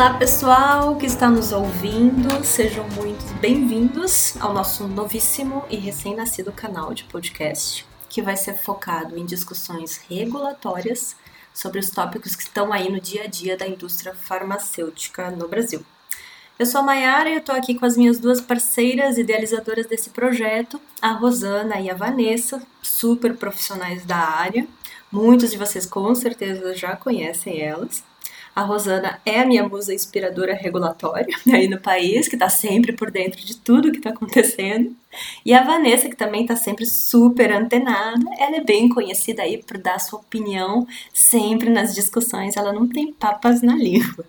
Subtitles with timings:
[0.00, 6.94] Olá, pessoal que está nos ouvindo, sejam muito bem-vindos ao nosso novíssimo e recém-nascido canal
[6.94, 11.14] de podcast, que vai ser focado em discussões regulatórias
[11.52, 15.84] sobre os tópicos que estão aí no dia a dia da indústria farmacêutica no Brasil.
[16.58, 20.08] Eu sou a Mayara e eu estou aqui com as minhas duas parceiras idealizadoras desse
[20.08, 24.66] projeto, a Rosana e a Vanessa, super profissionais da área.
[25.12, 28.02] Muitos de vocês com certeza já conhecem elas.
[28.54, 33.10] A Rosana é a minha musa inspiradora regulatória aí no país, que está sempre por
[33.10, 34.94] dentro de tudo que está acontecendo.
[35.44, 39.78] E a Vanessa, que também está sempre super antenada, ela é bem conhecida aí por
[39.78, 44.24] dar sua opinião sempre nas discussões, ela não tem papas na língua.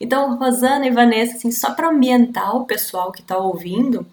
[0.00, 4.06] Então, Rosana e Vanessa, assim, só para ambientar o pessoal que está ouvindo,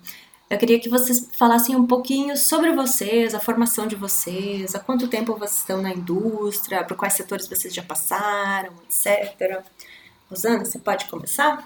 [0.52, 5.08] eu queria que vocês falassem um pouquinho sobre vocês, a formação de vocês, há quanto
[5.08, 9.64] tempo vocês estão na indústria, por quais setores vocês já passaram, etc.
[10.30, 11.66] Rosana, você pode começar?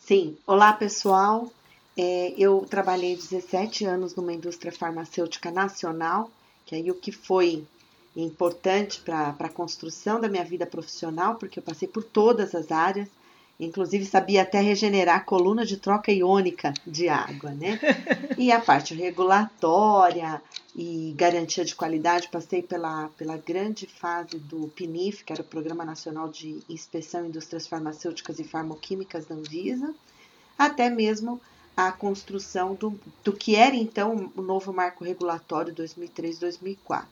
[0.00, 0.38] Sim.
[0.46, 1.52] Olá, pessoal.
[1.94, 6.30] É, eu trabalhei 17 anos numa indústria farmacêutica nacional,
[6.64, 7.66] que aí o que foi
[8.16, 13.08] importante para a construção da minha vida profissional, porque eu passei por todas as áreas,
[13.60, 17.80] Inclusive sabia até regenerar a coluna de troca iônica de água, né?
[18.38, 20.40] E a parte regulatória
[20.76, 25.84] e garantia de qualidade, passei pela, pela grande fase do PNIF, que era o Programa
[25.84, 29.92] Nacional de Inspeção em Indústrias Farmacêuticas e Farmoquímicas da Anvisa,
[30.56, 31.40] até mesmo
[31.76, 37.06] a construção do, do que era então o novo marco regulatório 2003-2004.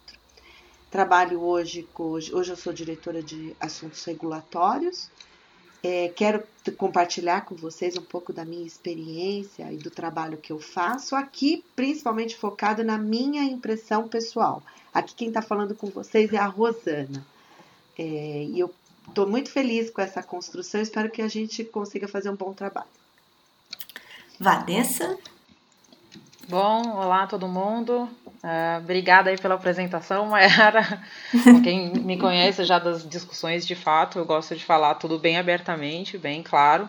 [0.91, 5.11] Trabalho hoje, hoje, hoje eu sou diretora de assuntos regulatórios,
[5.87, 6.43] é, quero
[6.77, 11.65] compartilhar com vocês um pouco da minha experiência e do trabalho que eu faço, aqui
[11.77, 14.61] principalmente focado na minha impressão pessoal.
[14.93, 17.25] Aqui quem está falando com vocês é a Rosana.
[17.97, 18.03] É,
[18.51, 18.75] e eu
[19.07, 22.89] estou muito feliz com essa construção, espero que a gente consiga fazer um bom trabalho.
[24.41, 25.17] Vanessa?
[26.49, 28.09] Bom, olá todo mundo.
[28.47, 31.03] Uh, obrigada aí pela apresentação, Mayara.
[31.65, 36.17] Quem me conhece já das discussões de fato, eu gosto de falar tudo bem abertamente,
[36.17, 36.89] bem claro.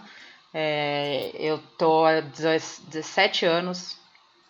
[0.54, 3.98] É, eu estou há 17 anos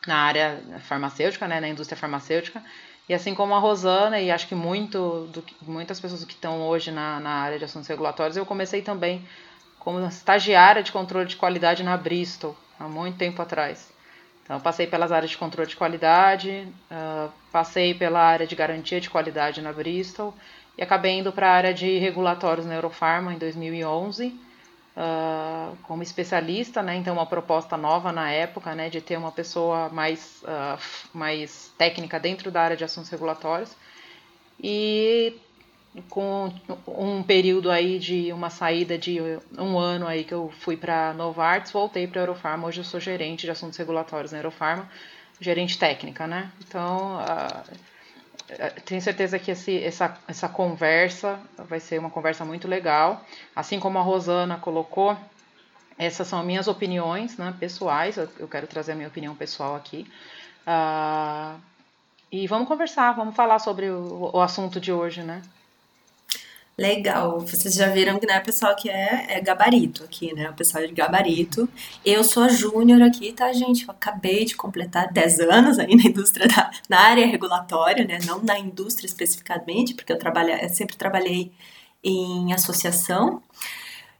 [0.06, 2.62] na área farmacêutica, né, na indústria farmacêutica,
[3.08, 6.92] e assim como a Rosana, e acho que muito do, muitas pessoas que estão hoje
[6.92, 9.26] na, na área de assuntos regulatórios, eu comecei também
[9.80, 13.96] como estagiária de controle de qualidade na Bristol, há muito tempo atrás.
[14.48, 19.10] Então, passei pelas áreas de controle de qualidade, uh, passei pela área de garantia de
[19.10, 20.34] qualidade na Bristol
[20.78, 24.28] e acabei indo para a área de regulatórios na Eurofarma em 2011,
[24.96, 26.96] uh, como especialista, né?
[26.96, 30.80] Então, uma proposta nova na época, né, de ter uma pessoa mais, uh,
[31.14, 33.76] mais técnica dentro da área de assuntos regulatórios.
[34.64, 35.36] E
[36.10, 36.52] com
[36.88, 39.20] um período aí de uma saída de
[39.58, 42.68] um ano aí que eu fui para Novartis, voltei para a Eurofarma.
[42.68, 44.90] Hoje eu sou gerente de assuntos regulatórios na Eurofarma,
[45.40, 46.52] gerente técnica, né?
[46.66, 53.26] Então, uh, tenho certeza que esse, essa, essa conversa vai ser uma conversa muito legal.
[53.56, 55.18] Assim como a Rosana colocou,
[55.98, 60.08] essas são minhas opiniões né, pessoais, eu quero trazer a minha opinião pessoal aqui.
[60.68, 61.60] Uh,
[62.32, 65.42] e vamos conversar, vamos falar sobre o, o assunto de hoje, né?
[66.80, 67.40] Legal.
[67.40, 70.48] Vocês já viram que, né, pessoal que é, é gabarito aqui, né?
[70.52, 71.68] O pessoal de gabarito.
[72.06, 73.84] Eu sou a júnior aqui, tá, gente?
[73.84, 78.20] Eu acabei de completar 10 anos aí na indústria, da, na área regulatória, né?
[78.28, 81.52] Não na indústria especificamente, porque eu, trabalho, eu sempre trabalhei
[82.04, 83.42] em associação.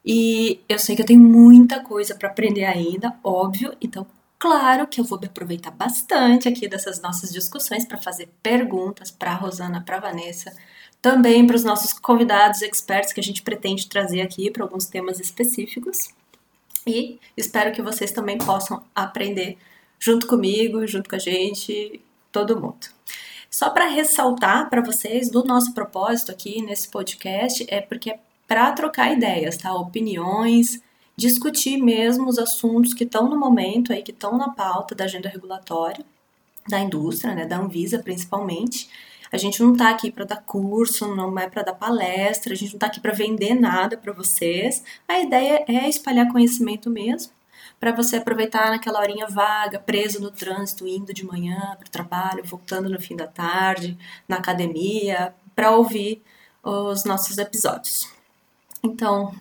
[0.04, 3.76] E eu sei que eu tenho muita coisa para aprender ainda, óbvio.
[3.80, 4.08] Então,
[4.40, 9.32] claro que eu vou me aproveitar bastante aqui dessas nossas discussões para fazer perguntas para
[9.32, 10.52] a Rosana, para a Vanessa
[11.02, 15.20] também para os nossos convidados experts que a gente pretende trazer aqui para alguns temas
[15.20, 16.10] específicos.
[16.86, 19.58] E espero que vocês também possam aprender
[20.00, 22.02] junto comigo, junto com a gente,
[22.32, 22.88] todo mundo.
[23.50, 28.72] Só para ressaltar para vocês do nosso propósito aqui nesse podcast é porque é para
[28.72, 29.74] trocar ideias, tá?
[29.74, 30.82] Opiniões,
[31.18, 35.28] discutir mesmo os assuntos que estão no momento aí, que estão na pauta da agenda
[35.28, 36.06] regulatória
[36.68, 38.90] da indústria, né, da Anvisa principalmente,
[39.32, 42.74] a gente não tá aqui para dar curso, não é para dar palestra, a gente
[42.74, 44.84] não tá aqui para vender nada para vocês.
[45.08, 47.32] A ideia é espalhar conhecimento mesmo,
[47.80, 52.44] para você aproveitar naquela horinha vaga, preso no trânsito, indo de manhã para o trabalho,
[52.44, 53.98] voltando no fim da tarde,
[54.28, 56.24] na academia, para ouvir
[56.64, 58.12] os nossos episódios.
[58.84, 59.34] Então,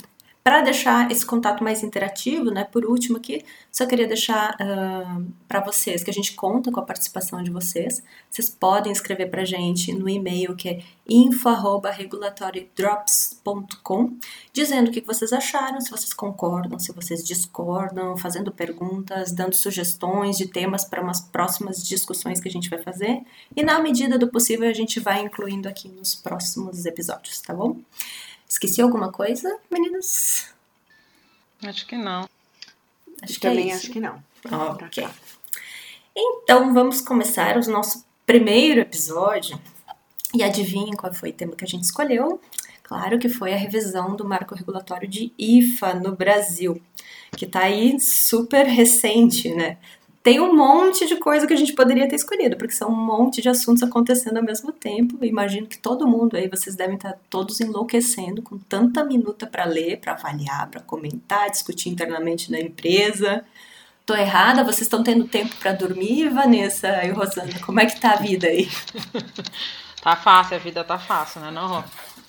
[0.47, 5.59] para deixar esse contato mais interativo, né, por último aqui, só queria deixar uh, para
[5.59, 8.01] vocês que a gente conta com a participação de vocês.
[8.31, 14.17] Vocês podem escrever para a gente no e-mail que é info@regulatorydrops gmail.com,
[14.53, 20.39] dizendo o que vocês acharam, se vocês concordam, se vocês discordam, fazendo perguntas, dando sugestões
[20.39, 23.21] de temas para umas próximas discussões que a gente vai fazer.
[23.57, 27.81] E na medida do possível a gente vai incluindo aqui nos próximos episódios, tá bom?
[28.49, 30.55] Esqueci alguma coisa, meninas?
[31.65, 32.29] Acho que não.
[33.23, 34.23] Acho que Também é acho que não.
[34.51, 35.07] Ok.
[36.15, 39.61] Então vamos começar o nosso primeiro episódio.
[40.35, 42.41] E adivinhem qual foi o tema que a gente escolheu?
[42.83, 46.81] Claro que foi a revisão do marco regulatório de IFA no Brasil,
[47.37, 49.79] que está aí super recente, né?
[50.27, 53.41] Tem um monte de coisa que a gente poderia ter escolhido, porque são um monte
[53.41, 55.25] de assuntos acontecendo ao mesmo tempo.
[55.25, 60.01] Imagino que todo mundo aí, vocês devem estar todos enlouquecendo com tanta minuta para ler,
[60.01, 63.45] para avaliar, para comentar, discutir internamente na empresa.
[64.05, 64.65] Tô errada?
[64.65, 67.61] Vocês estão tendo tempo para dormir, Vanessa e Rosana?
[67.65, 68.69] Como é que tá a vida aí?
[70.03, 71.85] tá fácil, a vida tá fácil, né, não,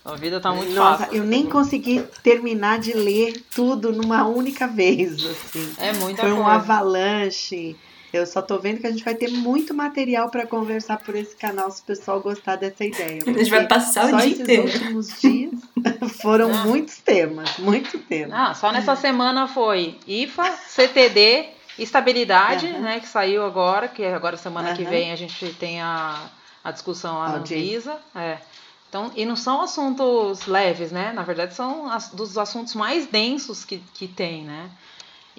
[0.06, 1.18] A vida tá muito Nossa, fácil.
[1.18, 5.74] eu nem consegui terminar de ler tudo numa única vez, assim.
[5.80, 6.44] É muita Foi coisa.
[6.44, 7.76] um avalanche.
[8.14, 11.36] Eu só tô vendo que a gente vai ter muito material para conversar por esse
[11.36, 13.22] canal se o pessoal gostar dessa ideia.
[13.26, 14.64] A gente vai passar o dia inteiro.
[14.64, 15.54] Só esses últimos dias
[16.22, 16.66] foram ah.
[16.66, 18.34] muitos temas, muito temas.
[18.34, 22.82] Ah, só nessa semana foi IFA, CTD, estabilidade, uhum.
[22.82, 24.76] né, que saiu agora, que agora semana uhum.
[24.76, 26.30] que vem a gente tem a,
[26.64, 27.98] a discussão lá na Anvisa.
[28.16, 28.38] É.
[28.90, 31.12] Então, e não são assuntos leves, né?
[31.12, 34.70] Na verdade, são as, dos assuntos mais densos que, que tem, né?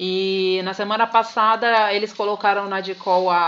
[0.00, 3.38] E na semana passada eles colocaram na DICOL a,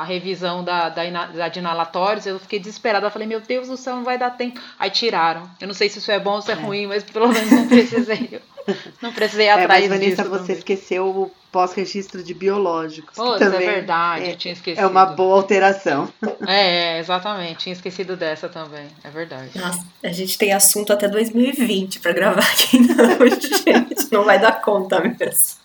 [0.00, 2.26] a revisão da, da, da de inalatórios.
[2.26, 3.08] Eu fiquei desesperada.
[3.08, 4.60] Eu falei, meu Deus do céu, não vai dar tempo.
[4.78, 5.50] Aí tiraram.
[5.60, 6.56] Eu não sei se isso é bom ou se é, é.
[6.56, 8.40] ruim, mas pelo menos não precisei.
[9.02, 10.30] não precisei ir é, atrás é, mas, Vanessa, disso.
[10.30, 10.56] você também.
[10.58, 13.16] esqueceu o pós-registro de biológicos.
[13.16, 14.84] Pô, é verdade, é, eu tinha esquecido.
[14.84, 16.08] É uma boa alteração.
[16.46, 17.58] É, é, exatamente.
[17.58, 18.86] Tinha esquecido dessa também.
[19.02, 19.58] É verdade.
[19.58, 22.78] Nossa, a gente tem assunto até 2020 para gravar aqui
[23.20, 24.12] hoje, gente.
[24.12, 25.59] Não vai dar conta mesmo.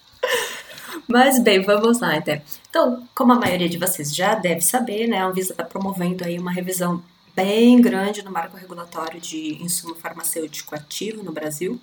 [1.07, 2.42] Mas bem, vamos lá então.
[2.69, 6.38] Então, como a maioria de vocês já deve saber, né, a Anvisa está promovendo aí
[6.40, 7.04] uma revisão
[7.36, 11.80] bem grande no marco regulatório de insumo farmacêutico ativo no Brasil.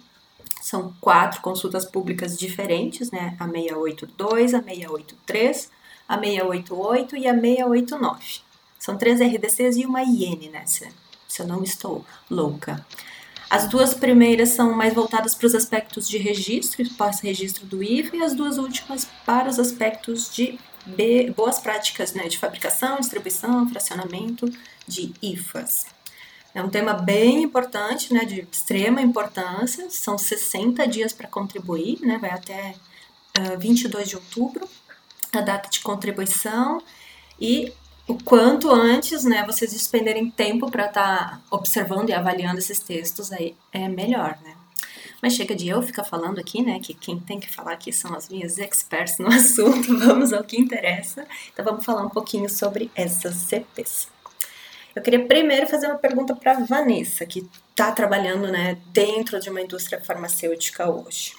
[0.63, 3.37] São quatro consultas públicas diferentes, né?
[3.39, 5.71] A 682, a 683,
[6.09, 8.41] a 688 e a 689.
[8.79, 10.65] São três RDCs e uma IN, né?
[10.67, 10.89] Se,
[11.29, 12.85] se eu não estou louca.
[13.53, 18.23] As duas primeiras são mais voltadas para os aspectos de registro, pós-registro do IFA, e
[18.23, 20.59] as duas últimas para os aspectos de
[21.37, 24.51] boas práticas né, de fabricação, distribuição, fracionamento
[24.89, 25.85] de IFAs.
[26.55, 32.17] É um tema bem importante, né, de extrema importância, são 60 dias para contribuir, né,
[32.17, 32.75] vai até
[33.39, 34.67] uh, 22 de outubro,
[35.31, 36.83] a data de contribuição,
[37.39, 37.71] e
[38.13, 43.33] o quanto antes, né, vocês despenderem tempo para estar tá observando e avaliando esses textos
[43.33, 44.55] aí é melhor, né?
[45.23, 48.15] Mas chega de eu ficar falando aqui, né, que quem tem que falar aqui são
[48.15, 51.27] as minhas experts no assunto, vamos ao que interessa.
[51.53, 54.09] Então vamos falar um pouquinho sobre essas CPs.
[54.95, 59.63] Eu queria primeiro fazer uma pergunta para Vanessa, que está trabalhando, né, dentro de uma
[59.63, 61.35] indústria farmacêutica hoje.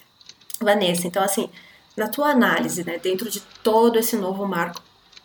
[0.60, 1.52] Vanessa, então assim,
[1.96, 4.82] na tua análise, né, dentro de todo esse novo marco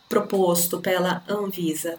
[0.08, 1.98] proposto pela Anvisa,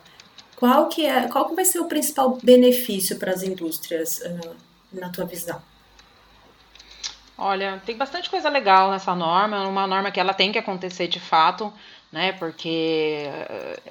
[0.56, 4.56] qual que é, qual que vai ser o principal benefício para as indústrias uh,
[4.92, 5.62] na tua visão?
[7.38, 11.22] Olha, tem bastante coisa legal nessa norma, uma norma que ela tem que acontecer de
[11.22, 11.72] fato,
[12.12, 12.34] né?
[12.34, 13.24] Porque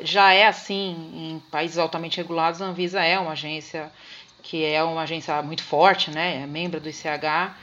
[0.01, 3.91] já é assim em países altamente regulados, a Anvisa é uma agência
[4.43, 6.43] que é uma agência muito forte, né?
[6.43, 7.55] É membro do ICH.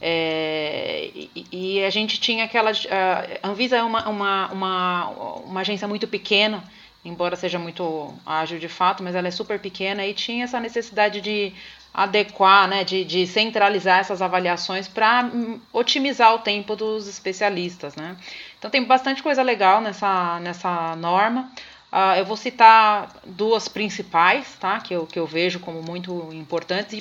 [0.00, 2.70] É, e, e, a gente tinha aquela.
[2.70, 5.08] A Anvisa é uma, uma, uma,
[5.44, 6.62] uma agência muito pequena,
[7.04, 11.20] embora seja muito ágil de fato, mas ela é super pequena e tinha essa necessidade
[11.20, 11.52] de
[11.92, 17.96] adequar, né, de, de centralizar essas avaliações para hum, otimizar o tempo dos especialistas.
[17.96, 18.16] Né?
[18.58, 21.50] Então tem bastante coisa legal nessa, nessa norma.
[21.90, 24.78] Uh, eu vou citar duas principais, tá?
[24.78, 27.00] Que eu, que eu vejo como muito importantes e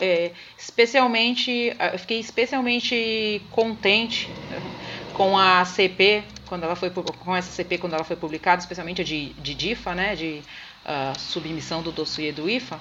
[0.00, 4.28] é, especialmente, uh, eu fiquei especialmente contente
[5.14, 9.04] com a CP quando ela foi com essa CP quando ela foi publicada, especialmente a
[9.04, 10.14] de, de DIFA, né?
[10.14, 10.42] De
[10.88, 12.80] ah, submissão do dossiê do IFA,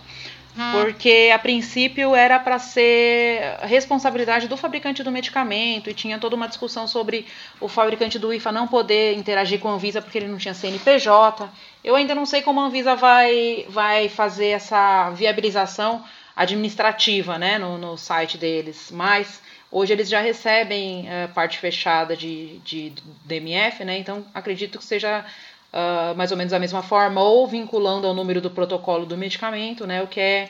[0.72, 6.48] porque a princípio era para ser responsabilidade do fabricante do medicamento e tinha toda uma
[6.48, 7.26] discussão sobre
[7.60, 11.50] o fabricante do IFA não poder interagir com a Anvisa porque ele não tinha CNPJ.
[11.84, 17.78] Eu ainda não sei como a Anvisa vai, vai fazer essa viabilização administrativa né, no,
[17.78, 22.94] no site deles, mas hoje eles já recebem uh, parte fechada de, de
[23.24, 25.26] DMF, né, então acredito que seja
[25.74, 29.86] uh, mais ou menos da mesma forma, ou vinculando ao número do protocolo do medicamento,
[29.86, 30.50] né, o que é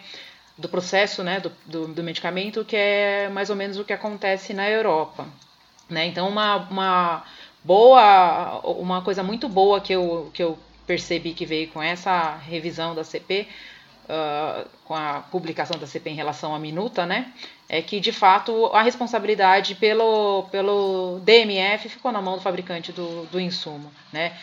[0.58, 4.54] do processo né, do, do, do, medicamento, que é mais ou menos o que acontece
[4.54, 5.28] na Europa.
[5.90, 6.08] Né?
[6.08, 7.24] Então, uma, uma
[7.64, 10.58] boa, uma coisa muito boa que eu, que eu
[10.88, 13.48] percebi que veio com essa revisão da CP,
[14.06, 17.34] uh, ah, com a publicação da CP em relação à minuta, né,
[17.68, 23.26] é que de fato a responsabilidade pelo, pelo DMF ficou na mão do fabricante do,
[23.26, 23.92] do insumo.
[24.14, 24.38] Né?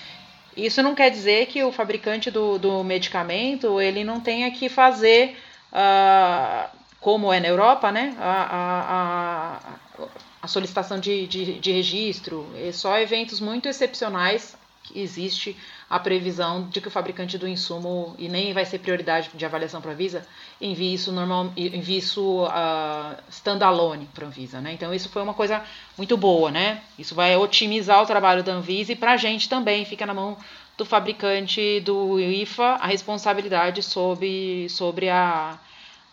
[0.57, 5.37] Isso não quer dizer que o fabricante do, do medicamento ele não tenha que fazer
[5.73, 6.69] uh,
[7.01, 9.59] como é na Europa, né, a,
[9.99, 10.05] a,
[10.43, 14.57] a solicitação de, de, de registro, é só eventos muito excepcionais
[14.95, 15.57] existe
[15.89, 19.81] a previsão de que o fabricante do insumo, e nem vai ser prioridade de avaliação
[19.81, 20.27] para a Visa,
[20.61, 24.61] envie isso, normal, envie isso uh, standalone para a Anvisa.
[24.61, 24.73] Né?
[24.73, 25.63] Então, isso foi uma coisa
[25.97, 26.51] muito boa.
[26.51, 26.81] Né?
[26.99, 30.37] Isso vai otimizar o trabalho da Anvisa e para a gente também fica na mão
[30.77, 35.59] do fabricante do IFA a responsabilidade sobre, sobre a,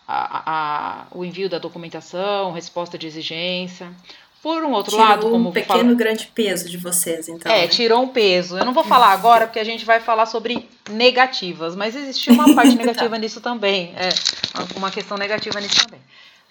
[0.06, 3.92] a, a, o envio da documentação, resposta de exigência.
[4.42, 5.96] Por um outro tirou lado, como um pequeno falo...
[5.96, 7.52] grande peso de vocês, então.
[7.52, 7.68] É, né?
[7.68, 8.56] tirou um peso.
[8.56, 12.54] Eu não vou falar agora porque a gente vai falar sobre negativas, mas existiu uma
[12.54, 13.18] parte negativa tá.
[13.18, 13.94] nisso também.
[13.96, 14.08] É,
[14.76, 16.00] uma questão negativa nisso também.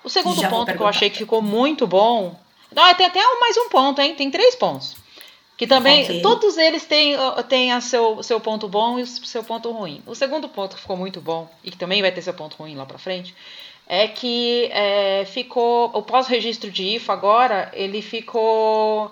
[0.04, 2.40] O segundo Já ponto que eu achei que ficou muito bom.
[2.74, 4.14] Não, tem até mais um ponto, hein?
[4.14, 4.96] Tem três pontos.
[5.58, 6.22] Que também, okay.
[6.22, 7.18] todos eles têm,
[7.50, 10.02] têm a seu, seu ponto bom e o seu ponto ruim.
[10.06, 12.76] O segundo ponto que ficou muito bom, e que também vai ter seu ponto ruim
[12.76, 13.36] lá pra frente,
[13.90, 19.12] é que é, ficou, o pós-registro de IFA agora, ele ficou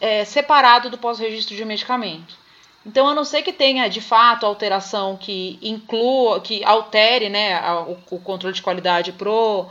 [0.00, 2.36] é, separado do pós-registro de medicamento.
[2.84, 8.16] Então, a não ser que tenha, de fato, alteração que inclua, que altere né, o,
[8.16, 9.66] o controle de qualidade pro,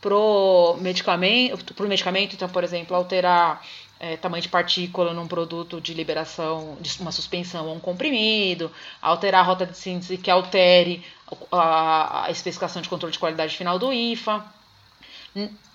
[0.00, 3.62] pro medicamento, pro medicamento, então, por exemplo, alterar
[4.00, 9.42] é, tamanho de partícula num produto de liberação, de uma suspensão ou um comprimido, alterar
[9.42, 11.04] a rota de síntese que altere
[11.50, 14.44] a, a especificação de controle de qualidade final do IFA.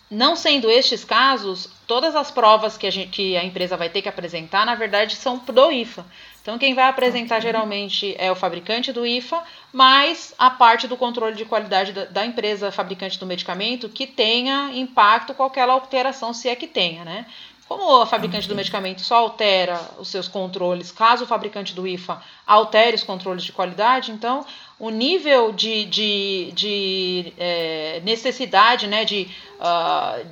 [0.09, 4.01] Não sendo estes casos, todas as provas que a, gente, que a empresa vai ter
[4.01, 6.03] que apresentar, na verdade, são do IFA.
[6.41, 7.47] Então, quem vai apresentar okay.
[7.47, 12.25] geralmente é o fabricante do IFA, mais a parte do controle de qualidade da, da,
[12.25, 17.27] empresa fabricante do medicamento que tenha impacto com aquela alteração, se é que tenha, né?
[17.67, 22.19] Como a fabricante do medicamento só altera os seus controles, caso o fabricante do IFA
[22.47, 24.43] altere os controles de qualidade, então
[24.79, 29.27] o nível de, de, de é, necessidade, né, de,
[29.59, 30.25] uh,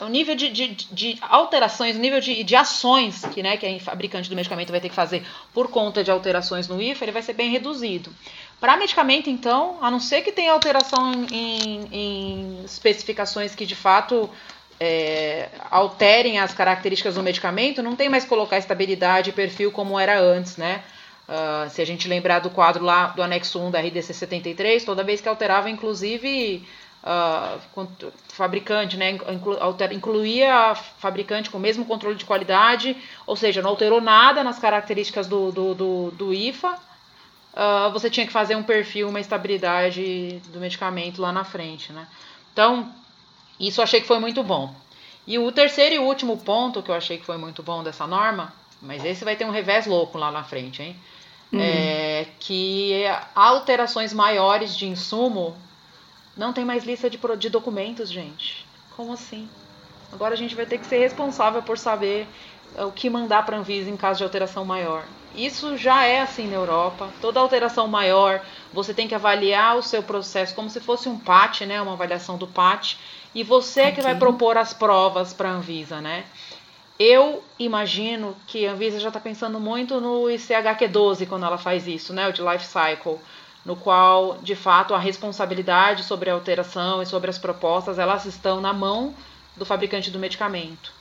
[0.00, 3.80] o nível de, de, de, alterações, o nível de, de ações que, né, que a
[3.80, 7.22] fabricante do medicamento vai ter que fazer por conta de alterações no IFA, ele vai
[7.22, 8.14] ser bem reduzido.
[8.60, 14.30] Para medicamento, então, a não ser que tenha alteração em, em especificações que de fato
[14.78, 20.18] é, alterem as características do medicamento, não tem mais colocar estabilidade e perfil como era
[20.18, 20.82] antes, né?
[21.30, 25.04] Uh, se a gente lembrar do quadro lá do anexo 1 da RDC 73, toda
[25.04, 26.66] vez que alterava, inclusive,
[27.04, 27.86] uh,
[28.30, 32.96] fabricante, né, inclu, alter, incluía fabricante com o mesmo controle de qualidade,
[33.28, 38.26] ou seja, não alterou nada nas características do, do, do, do IFA, uh, você tinha
[38.26, 42.08] que fazer um perfil, uma estabilidade do medicamento lá na frente, né?
[42.52, 42.92] Então,
[43.60, 44.74] isso eu achei que foi muito bom.
[45.28, 48.52] E o terceiro e último ponto que eu achei que foi muito bom dessa norma,
[48.82, 50.96] mas esse vai ter um revés louco lá na frente, hein?
[51.52, 51.60] Uhum.
[51.60, 53.04] É que
[53.34, 55.56] alterações maiores de insumo
[56.36, 58.66] não tem mais lista de, de documentos, gente.
[58.96, 59.48] Como assim?
[60.12, 62.26] Agora a gente vai ter que ser responsável por saber
[62.76, 65.04] é, o que mandar para a Anvisa em caso de alteração maior.
[65.34, 67.08] Isso já é assim na Europa.
[67.20, 68.42] Toda alteração maior,
[68.72, 72.36] você tem que avaliar o seu processo como se fosse um PAT, né, uma avaliação
[72.36, 72.96] do PAT,
[73.32, 73.92] e você okay.
[73.92, 76.24] que vai propor as provas para a Anvisa, né?
[77.02, 82.12] Eu imagino que a Anvisa já está pensando muito no ICHQ12 quando ela faz isso,
[82.12, 83.18] né, o de life cycle,
[83.64, 88.60] no qual, de fato, a responsabilidade sobre a alteração e sobre as propostas, elas estão
[88.60, 89.14] na mão
[89.56, 90.92] do fabricante do medicamento.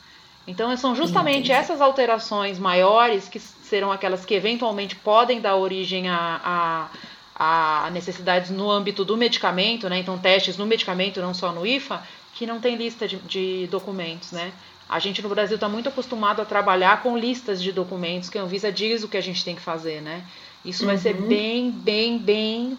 [0.48, 1.52] Então, são justamente Entendi.
[1.52, 6.90] essas alterações maiores que serão aquelas que eventualmente podem dar origem a,
[7.36, 10.00] a, a necessidades no âmbito do medicamento, né?
[10.00, 12.02] Então, testes no medicamento, não só no IFA,
[12.34, 14.52] que não tem lista de, de documentos, né?
[14.88, 18.42] A gente no Brasil está muito acostumado a trabalhar com listas de documentos que a
[18.42, 20.24] Anvisa diz o que a gente tem que fazer, né?
[20.66, 20.88] Isso uhum.
[20.88, 21.28] vai ser uhum.
[21.28, 22.78] bem, bem, bem,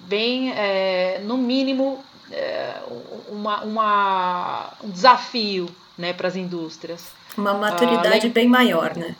[0.00, 2.82] bem, é, no mínimo, é,
[3.28, 7.12] uma, uma, um desafio né, para as indústrias.
[7.36, 9.14] Uma maturidade uh, bem maior, né?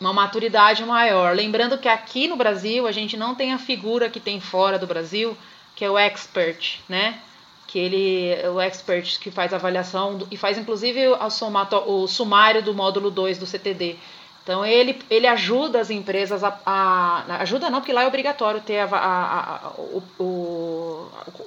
[0.00, 1.36] Uma maturidade maior.
[1.36, 4.86] Lembrando que aqui no Brasil a gente não tem a figura que tem fora do
[4.86, 5.36] Brasil,
[5.76, 7.18] que é o expert, né?
[7.66, 11.76] Que ele é o expert que faz a avaliação do, e faz inclusive a somato,
[11.76, 13.96] o sumário do módulo 2 do CTD.
[14.42, 18.80] Então ele, ele ajuda as empresas a, a, Ajuda não, porque lá é obrigatório ter
[18.80, 20.84] a, a, o, o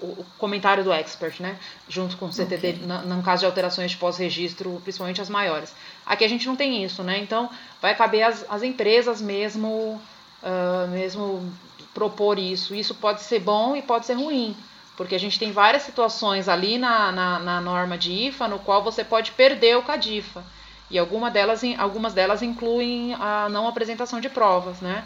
[0.02, 1.58] o, comentário do expert, né?
[1.88, 2.86] Junto com o CTD, okay.
[2.86, 5.74] no, caso de alterações de pós-registro, principalmente as maiores.
[6.06, 7.20] Aqui a gente não tem isso, né?
[7.20, 7.50] Então
[7.82, 10.02] vai caber às, às empresas mesmo,
[10.44, 11.52] uh, mesmo
[11.94, 12.76] propor isso.
[12.76, 14.56] Isso pode ser bom e pode ser ruim.
[14.98, 18.84] Porque a gente tem várias situações ali na, na, na norma de IFA no qual
[18.84, 20.44] você pode perder o CADIFA.
[20.89, 25.06] E alguma delas, algumas delas incluem a não apresentação de provas, né?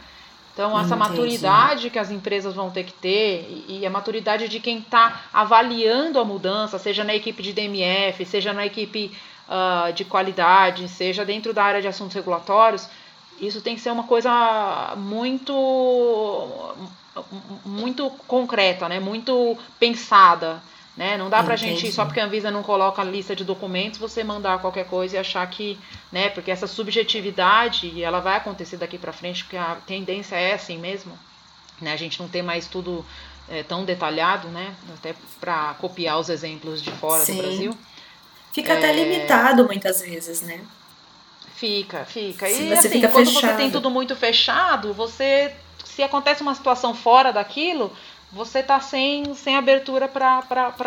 [0.54, 1.00] Então, essa Entendi.
[1.00, 6.20] maturidade que as empresas vão ter que ter e, a maturidade de quem está avaliando
[6.20, 9.12] a mudança, seja na equipe de DMF, seja na equipe
[9.48, 12.88] uh, de qualidade, seja dentro da área de assuntos regulatórios,
[13.40, 16.76] isso tem que ser uma coisa muito
[17.66, 19.00] muito concreta, né?
[19.00, 20.62] muito pensada.
[20.96, 21.18] Né?
[21.18, 21.80] Não dá pra Entendi.
[21.80, 25.16] gente, só porque a Anvisa não coloca a lista de documentos, você mandar qualquer coisa
[25.16, 25.80] e achar que,
[26.12, 30.78] né, porque essa subjetividade, ela vai acontecer daqui para frente, porque a tendência é assim
[30.78, 31.18] mesmo,
[31.80, 31.94] né?
[31.94, 33.06] A gente não tem mais tudo
[33.50, 34.76] é, tão detalhado, né?
[34.94, 37.38] Até para copiar os exemplos de fora Sim.
[37.38, 37.78] do Brasil.
[38.52, 38.78] Fica é...
[38.78, 40.62] até limitado muitas vezes, né?
[41.56, 42.50] Fica, fica.
[42.50, 43.52] e você assim, fica quando fechado.
[43.52, 45.54] você tem tudo muito fechado, você
[45.96, 47.92] se acontece uma situação fora daquilo,
[48.32, 50.84] você tá sem, sem abertura para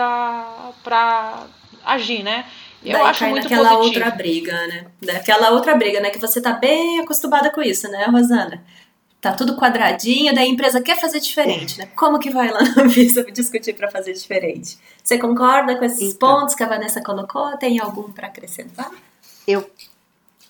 [1.84, 2.46] agir, né?
[2.82, 4.04] Eu Daí acho muito naquela positivo.
[4.04, 4.86] outra briga, né?
[5.02, 6.10] Daquela outra briga, né?
[6.10, 8.62] Que você tá bem acostumada com isso, né, Rosana?
[9.20, 11.88] Tá tudo quadradinho, daí a empresa quer fazer diferente, né?
[11.96, 14.78] Como que vai lá na Anvisa discutir para fazer diferente?
[15.02, 17.56] Você concorda com esses então, pontos que a Vanessa colocou?
[17.56, 18.90] Tem algum para acrescentar?
[19.48, 19.70] Eu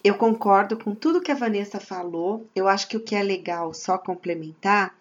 [0.04, 2.46] eu concordo com tudo que a Vanessa falou.
[2.54, 4.94] Eu acho que o que é legal só complementar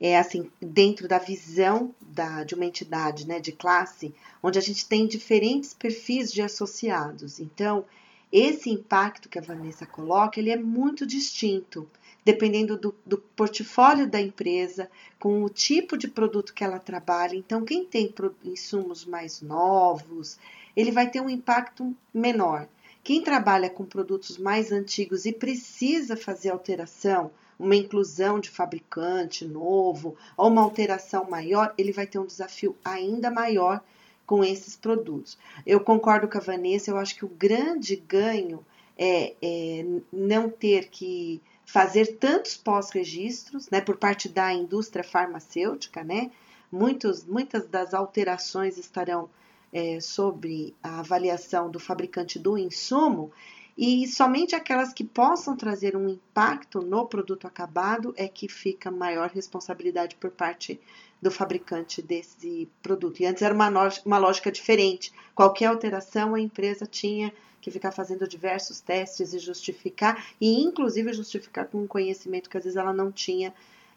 [0.00, 4.86] é assim, dentro da visão da, de uma entidade, né, de classe, onde a gente
[4.86, 7.38] tem diferentes perfis de associados.
[7.38, 7.84] Então,
[8.32, 11.88] esse impacto que a Vanessa coloca, ele é muito distinto,
[12.24, 17.36] dependendo do, do portfólio da empresa, com o tipo de produto que ela trabalha.
[17.36, 20.38] Então, quem tem insumos mais novos,
[20.74, 22.68] ele vai ter um impacto menor.
[23.06, 30.16] Quem trabalha com produtos mais antigos e precisa fazer alteração, uma inclusão de fabricante novo
[30.36, 33.80] ou uma alteração maior, ele vai ter um desafio ainda maior
[34.26, 35.38] com esses produtos.
[35.64, 38.66] Eu concordo com a Vanessa, eu acho que o grande ganho
[38.98, 46.32] é, é não ter que fazer tantos pós-registros, né, por parte da indústria farmacêutica, né?
[46.72, 49.30] Muitos, muitas das alterações estarão
[49.72, 53.32] é, sobre a avaliação do fabricante do insumo
[53.76, 59.28] e somente aquelas que possam trazer um impacto no produto acabado é que fica maior
[59.28, 60.80] responsabilidade por parte
[61.20, 63.20] do fabricante desse produto.
[63.20, 63.68] E antes era uma,
[64.04, 65.12] uma lógica diferente.
[65.34, 71.66] Qualquer alteração a empresa tinha que ficar fazendo diversos testes e justificar, e inclusive justificar
[71.66, 73.52] com um conhecimento que às vezes ela não tinha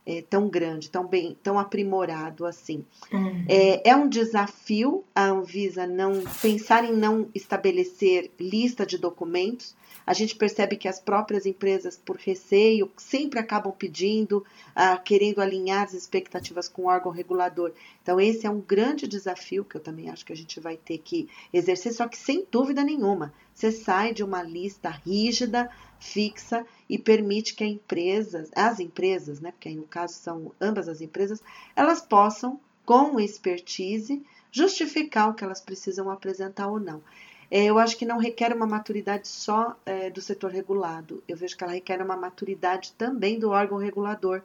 [0.09, 2.83] é, tão grande, tão bem, tão aprimorado assim.
[3.13, 3.45] Uhum.
[3.47, 9.75] É, é um desafio a Anvisa não pensar em não estabelecer lista de documentos.
[10.07, 14.43] A gente percebe que as próprias empresas, por receio, sempre acabam pedindo,
[14.75, 17.71] ah, querendo alinhar as expectativas com o órgão regulador.
[18.01, 20.97] Então, esse é um grande desafio que eu também acho que a gente vai ter
[20.97, 25.69] que exercer, só que sem dúvida nenhuma, você sai de uma lista rígida,
[25.99, 30.87] fixa e permite que a empresa, as empresas, né, porque aí no caso são ambas
[30.87, 31.43] as empresas,
[31.75, 37.03] elas possam, com expertise, justificar o que elas precisam apresentar ou não.
[37.51, 41.57] É, eu acho que não requer uma maturidade só é, do setor regulado, eu vejo
[41.57, 44.41] que ela requer uma maturidade também do órgão regulador,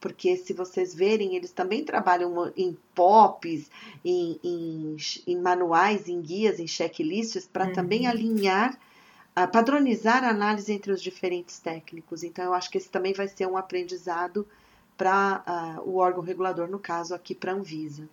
[0.00, 3.70] porque se vocês verem, eles também trabalham em POPs,
[4.04, 7.72] em, em, em manuais, em guias, em checklists, para uhum.
[7.72, 8.78] também alinhar
[9.46, 12.22] padronizar a análise entre os diferentes técnicos.
[12.22, 14.46] Então, eu acho que esse também vai ser um aprendizado
[14.96, 18.08] para uh, o órgão regulador, no caso aqui para a Anvisa.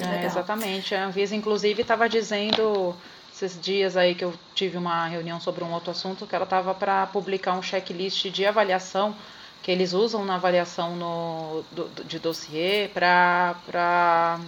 [0.00, 0.94] É, exatamente.
[0.94, 2.94] A Anvisa, inclusive, estava dizendo
[3.32, 6.74] esses dias aí que eu tive uma reunião sobre um outro assunto que ela estava
[6.74, 9.16] para publicar um checklist de avaliação
[9.62, 14.40] que eles usam na avaliação no, do, de dossiê para pra,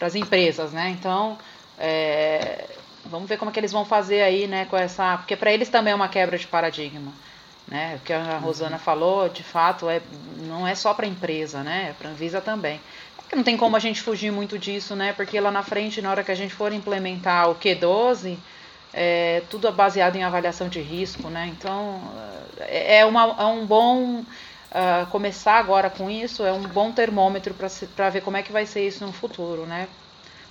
[0.00, 0.90] as empresas, né?
[0.90, 1.38] Então,
[1.78, 2.66] é,
[3.06, 5.18] Vamos ver como é que eles vão fazer aí, né, com essa.
[5.18, 7.12] Porque para eles também é uma quebra de paradigma.
[7.68, 7.96] Né?
[7.96, 8.82] O que a Rosana uhum.
[8.82, 10.00] falou, de fato, é,
[10.46, 11.88] não é só para a empresa, né?
[11.90, 12.80] É para a Anvisa também.
[13.16, 15.12] Porque não tem como a gente fugir muito disso, né?
[15.12, 18.36] Porque lá na frente, na hora que a gente for implementar o Q12,
[18.94, 21.52] é tudo baseado em avaliação de risco, né?
[21.56, 22.00] Então,
[22.60, 24.24] é, é uma, é um bom.
[24.74, 27.54] Uh, começar agora com isso é um bom termômetro
[27.94, 29.86] para ver como é que vai ser isso no futuro, né?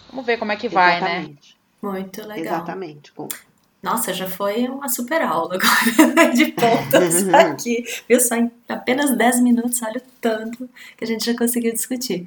[0.09, 1.17] Vamos ver como é que vai, né?
[1.17, 1.57] Exatamente.
[1.81, 1.91] né?
[1.91, 2.37] Muito legal.
[2.37, 3.11] Exatamente.
[3.83, 7.83] Nossa, já foi uma super aula agora de pontas aqui.
[8.07, 12.25] Viu só em apenas 10 minutos, olha o tanto que a gente já conseguiu discutir.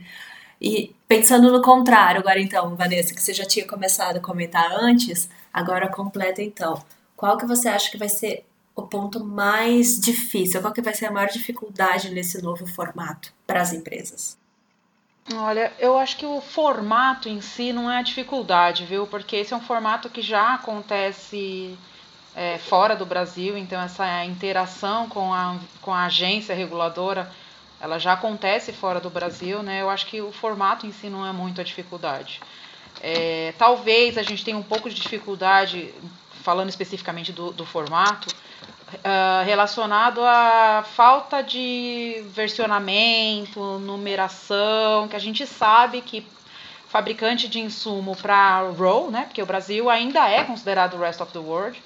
[0.61, 5.29] E pensando no contrário, agora então, Vanessa, que você já tinha começado a comentar antes,
[5.53, 6.83] agora completa então.
[7.14, 10.61] Qual que você acha que vai ser o ponto mais difícil?
[10.61, 14.38] Qual que vai ser a maior dificuldade nesse novo formato para as empresas?
[15.35, 19.07] Olha, eu acho que o formato em si não é a dificuldade, viu?
[19.07, 21.77] Porque esse é um formato que já acontece
[22.35, 27.33] é, fora do Brasil, então essa interação com a, com a agência reguladora
[27.80, 29.82] ela já acontece fora do Brasil, né?
[29.82, 32.40] Eu acho que o formato em si não é muito a dificuldade.
[33.00, 35.92] É, talvez a gente tenha um pouco de dificuldade,
[36.42, 38.34] falando especificamente do, do formato,
[38.94, 46.26] uh, relacionado à falta de versionamento, numeração, que a gente sabe que
[46.88, 49.24] fabricante de insumo para RAW, né?
[49.24, 51.82] Porque o Brasil ainda é considerado o rest of the world.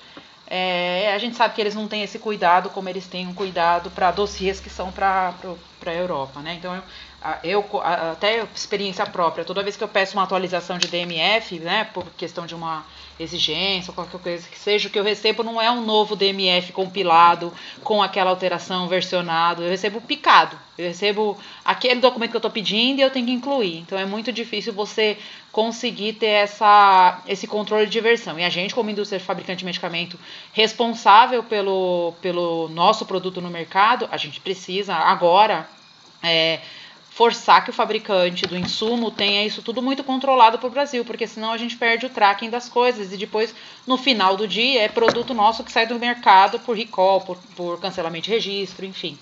[0.52, 3.88] É, a gente sabe que eles não têm esse cuidado como eles têm um cuidado
[3.92, 5.38] para dossiês que são para
[5.86, 6.54] a Europa, né?
[6.54, 6.82] Então,
[7.44, 12.06] eu, até experiência própria, toda vez que eu peço uma atualização de DMF, né, por
[12.16, 12.84] questão de uma
[13.18, 17.52] exigência, qualquer coisa que seja, o que eu recebo não é um novo DMF compilado
[17.84, 20.58] com aquela alteração versionado, eu recebo picado.
[20.78, 23.80] Eu recebo aquele documento que eu estou pedindo e eu tenho que incluir.
[23.80, 25.18] Então é muito difícil você
[25.52, 28.38] conseguir ter essa, esse controle de versão.
[28.38, 30.18] E a gente, como indústria fabricante de medicamento
[30.54, 35.68] responsável pelo, pelo nosso produto no mercado, a gente precisa agora.
[36.22, 36.60] É,
[37.10, 41.26] forçar que o fabricante do insumo tenha isso tudo muito controlado para o Brasil, porque
[41.26, 43.54] senão a gente perde o tracking das coisas e depois,
[43.86, 47.80] no final do dia, é produto nosso que sai do mercado por recall, por, por
[47.80, 49.18] cancelamento de registro, enfim.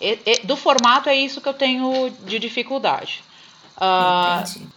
[0.00, 3.22] E, e, do formato é isso que eu tenho de dificuldade.
[3.76, 4.68] Uh,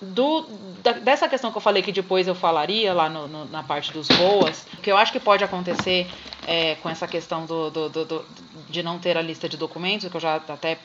[0.00, 0.46] do,
[0.82, 3.90] da, dessa questão que eu falei que depois eu falaria lá no, no, na parte
[3.90, 6.10] dos boas, o que eu acho que pode acontecer
[6.46, 8.24] é, com essa questão do, do, do,
[8.68, 10.78] de não ter a lista de documentos, que eu já até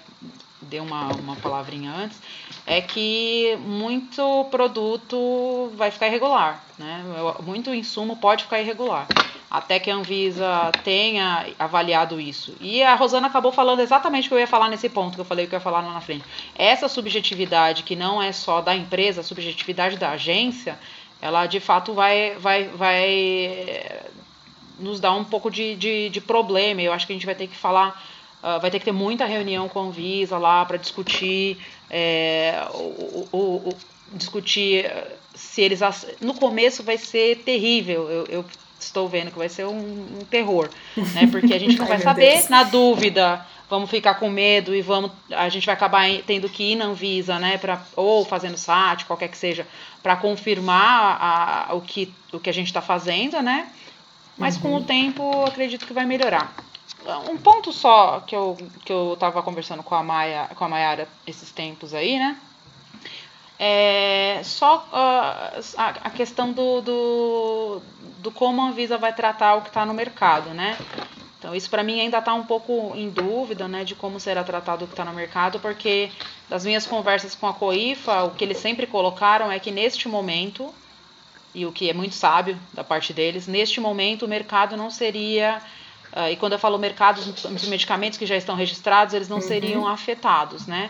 [0.70, 2.22] dei uma, uma palavrinha antes,
[2.66, 7.04] é que muito produto vai ficar irregular, né?
[7.44, 9.08] Muito insumo pode ficar irregular,
[9.50, 12.56] até que a Anvisa tenha avaliado isso.
[12.60, 15.26] E a Rosana acabou falando exatamente o que eu ia falar nesse ponto, que eu
[15.26, 16.26] falei que eu ia falar lá na frente.
[16.56, 20.78] Essa subjetividade, que não é só da empresa, a subjetividade da agência,
[21.22, 23.84] ela de fato vai, vai, vai
[24.80, 26.82] nos dar um pouco de, de, de problema.
[26.82, 28.02] Eu acho que a gente vai ter que falar
[28.44, 31.58] Uh, vai ter que ter muita reunião com a Visa lá para discutir
[31.90, 33.38] é, o, o,
[33.70, 33.78] o,
[34.14, 35.80] discutir eh, se eles
[36.22, 38.46] no começo vai ser terrível eu, eu
[38.80, 40.70] estou vendo que vai ser um, um terror
[41.14, 42.50] né porque a gente não vai saber Deus.
[42.50, 46.76] na dúvida vamos ficar com medo e vamos a gente vai acabar tendo que ir
[46.76, 49.68] na Anvisa né para ou fazendo SAT qualquer que seja
[50.02, 53.68] para confirmar a, o que o que a gente está fazendo né
[54.38, 54.62] mas uhum.
[54.62, 56.54] com o tempo acredito que vai melhorar
[57.30, 61.08] um ponto só que eu, que eu tava conversando com a Maia, com a Mayara
[61.26, 62.38] esses tempos aí, né?
[63.60, 67.82] É só uh, a, a, questão do, do,
[68.20, 70.78] do, como a Anvisa vai tratar o que está no mercado, né?
[71.40, 74.84] Então, isso para mim ainda está um pouco em dúvida, né, de como será tratado
[74.84, 76.12] o que está no mercado, porque
[76.50, 80.74] das minhas conversas com a COIFA, o que eles sempre colocaram é que neste momento,
[81.54, 85.62] e o que é muito sábio da parte deles, neste momento o mercado não seria
[86.16, 89.44] Uh, e quando eu falo mercados, os medicamentos que já estão registrados, eles não uhum.
[89.44, 90.90] seriam afetados, né?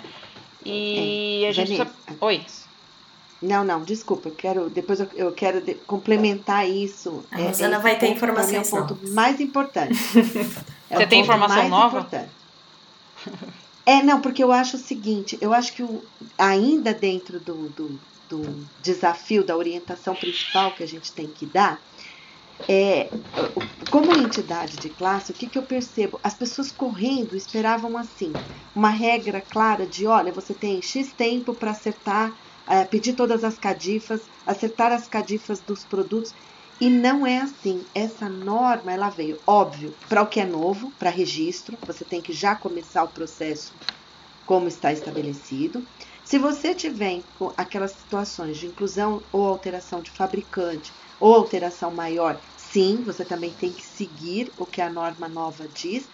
[0.65, 1.77] E é, a gente.
[1.77, 1.91] Sabe...
[2.19, 2.45] Oi.
[3.41, 4.69] Não, não, desculpa, eu quero.
[4.69, 7.23] Depois eu, eu quero de, complementar isso.
[7.31, 8.55] A é, Rosana vai ter informação.
[8.55, 9.93] É o ponto mais importante.
[10.89, 11.99] É Você tem informação nova?
[11.99, 12.31] Importante.
[13.85, 16.01] É, não, porque eu acho o seguinte, eu acho que o,
[16.37, 17.99] ainda dentro do, do,
[18.29, 21.81] do desafio da orientação principal que a gente tem que dar,
[22.69, 23.13] é,
[23.89, 26.19] como entidade de classe, o que, que eu percebo?
[26.23, 28.39] As pessoas correndo esperavam assim,
[28.75, 32.33] uma regra clara de, olha, você tem X tempo para acertar,
[32.69, 36.33] é, pedir todas as cadifas, acertar as cadifas dos produtos.
[36.79, 37.85] E não é assim.
[37.95, 42.33] Essa norma, ela veio, óbvio, para o que é novo, para registro, você tem que
[42.33, 43.75] já começar o processo
[44.45, 45.87] como está estabelecido.
[46.23, 47.23] Se você tiver
[47.57, 53.71] aquelas situações de inclusão ou alteração de fabricante, ou alteração maior, sim, você também tem
[53.71, 56.05] que seguir o que a norma nova diz.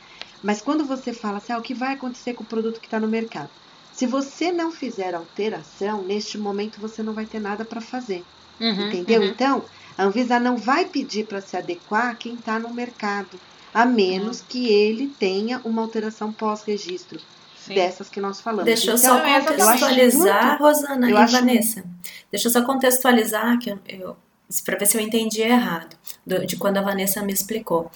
[0.42, 3.00] Mas quando você fala assim, ah, o que vai acontecer com o produto que está
[3.00, 3.50] no mercado?
[3.94, 8.24] Se você não fizer alteração, neste momento você não vai ter nada para fazer.
[8.60, 9.22] Uhum, entendeu?
[9.22, 9.28] Uhum.
[9.28, 9.66] Então,
[9.98, 13.40] a Anvisa não vai pedir para se adequar a quem está no mercado,
[13.74, 14.46] a menos uhum.
[14.50, 17.20] que ele tenha uma alteração pós-registro.
[17.66, 18.66] Dessas que nós falamos.
[18.66, 21.86] Deixa eu então, só contextualizar, muito, Rosana e Vanessa.
[22.30, 24.18] Deixa eu só contextualizar que eu, eu
[24.62, 27.90] para ver se eu entendi errado, do, de quando a Vanessa me explicou.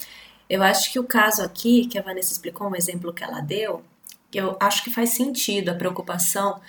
[0.50, 3.84] Eu acho que o caso aqui, que a Vanessa explicou, um exemplo que ela deu,
[4.34, 6.60] eu acho que faz sentido a preocupação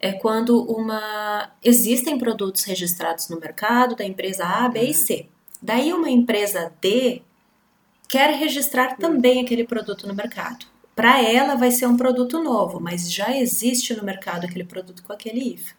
[0.00, 4.86] é quando uma existem produtos registrados no mercado da empresa A, B uhum.
[4.86, 5.26] e C.
[5.60, 7.22] Daí uma empresa D
[8.08, 10.66] quer registrar também aquele produto no mercado.
[10.98, 15.12] Para ela vai ser um produto novo, mas já existe no mercado aquele produto com
[15.12, 15.76] aquele IFA.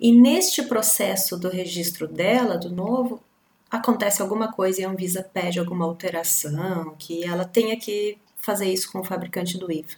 [0.00, 3.22] E neste processo do registro dela, do novo,
[3.70, 8.90] acontece alguma coisa e a Anvisa pede alguma alteração, que ela tenha que fazer isso
[8.90, 9.94] com o fabricante do IVA.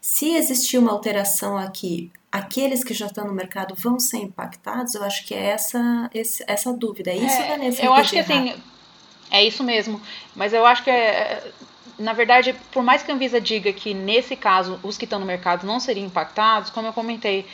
[0.00, 4.94] Se existir uma alteração aqui, aqueles que já estão no mercado vão ser impactados?
[4.94, 7.10] Eu acho que é essa, esse, essa dúvida.
[7.10, 7.84] É isso, é, Vanessa?
[7.84, 8.54] Eu acho que assim,
[9.28, 10.00] é isso mesmo.
[10.36, 11.52] Mas eu acho que é,
[11.98, 15.26] na verdade, por mais que a Anvisa diga que nesse caso os que estão no
[15.26, 17.46] mercado não seriam impactados, como eu comentei,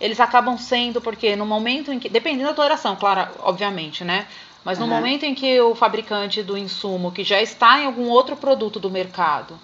[0.00, 4.26] eles acabam sendo porque no momento em que, dependendo da toleração, claro, obviamente, né?
[4.64, 4.90] Mas no uhum.
[4.90, 8.90] momento em que o fabricante do insumo, que já está em algum outro produto do
[8.90, 9.58] mercado,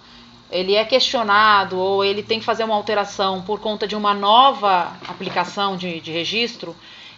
[0.51, 4.93] ele é questionado ou ele tem que fazer uma alteração por conta de uma nova
[5.07, 6.75] aplicação de, de registro,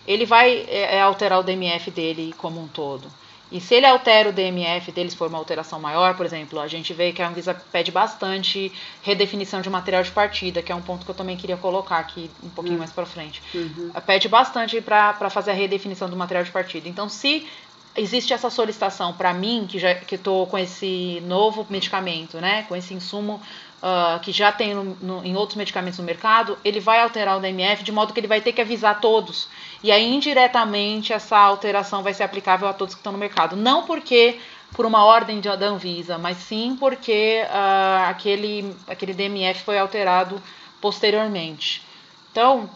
[0.08, 3.08] ele vai é, é alterar o DMF dele como um todo.
[3.52, 6.94] E se ele altera o DMF deles for uma alteração maior, por exemplo, a gente
[6.94, 11.06] vê que a Anvisa pede bastante redefinição de material de partida, que é um ponto
[11.06, 12.80] que eu também queria colocar aqui um pouquinho uhum.
[12.80, 13.42] mais para frente.
[13.54, 13.92] Uhum.
[14.06, 16.90] Pede bastante para fazer a redefinição do material de partida.
[16.90, 17.48] Então, se
[17.96, 22.76] existe essa solicitação para mim, que já que estou com esse novo medicamento, né, com
[22.76, 23.42] esse insumo
[23.82, 27.40] uh, que já tem no, no, em outros medicamentos no mercado, ele vai alterar o
[27.40, 29.48] DMF de modo que ele vai ter que avisar todos.
[29.84, 33.56] E aí, indiretamente, essa alteração vai ser aplicável a todos que estão no mercado.
[33.56, 34.40] Não porque
[34.74, 40.42] por uma ordem da Anvisa, mas sim porque uh, aquele, aquele DMF foi alterado
[40.82, 41.86] posteriormente.
[42.32, 42.70] Então,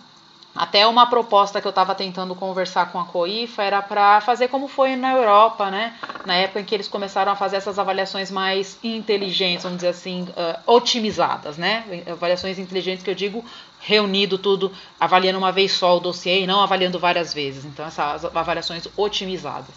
[0.56, 4.68] até uma proposta que eu estava tentando conversar com a COIFA era para fazer como
[4.68, 5.96] foi na Europa, né?
[6.26, 10.24] Na época em que eles começaram a fazer essas avaliações mais inteligentes, vamos dizer assim,
[10.24, 12.04] uh, otimizadas, né?
[12.06, 13.46] Avaliações inteligentes que eu digo
[13.80, 17.64] reunido tudo, avaliando uma vez só o dossiê e não avaliando várias vezes.
[17.64, 19.76] Então, essas avaliações otimizadas.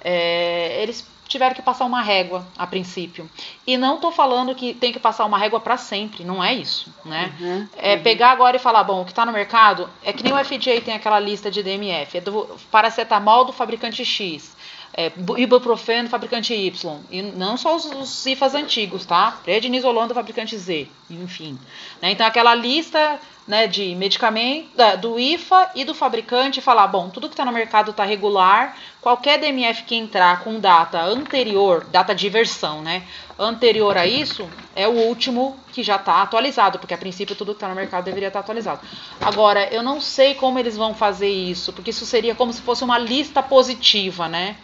[0.00, 3.28] É, eles tiveram que passar uma régua a princípio.
[3.66, 6.92] E não estou falando que tem que passar uma régua para sempre, não é isso,
[7.04, 7.32] né?
[7.40, 8.02] Uhum, é uhum.
[8.02, 10.80] pegar agora e falar, bom, o que está no mercado é que nem o FDA
[10.80, 14.54] tem aquela lista de DMF, é do paracetamol do fabricante X,
[14.96, 19.38] é, ibuprofeno fabricante Y, e não só os, os CIFAs antigos, tá?
[19.42, 21.58] Prednisolona do fabricante Z, enfim.
[22.00, 22.12] Né?
[22.12, 27.34] Então aquela lista né, de medicamento do IFA e do fabricante falar, bom, tudo que
[27.34, 32.80] está no mercado está regular, qualquer DMF que entrar com data anterior, data de versão,
[32.80, 33.02] né,
[33.38, 37.56] anterior a isso, é o último que já está atualizado, porque a princípio tudo que
[37.56, 38.80] está no mercado deveria estar tá atualizado.
[39.20, 42.82] Agora, eu não sei como eles vão fazer isso, porque isso seria como se fosse
[42.82, 44.56] uma lista positiva, né?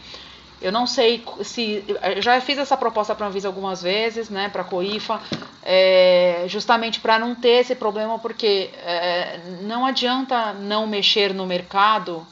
[0.60, 1.84] Eu não sei se.
[2.18, 5.20] Já fiz essa proposta para a Anvisa algumas vezes, né, para a COIFA,
[5.62, 12.26] é, justamente para não ter esse problema, porque é, não adianta não mexer no mercado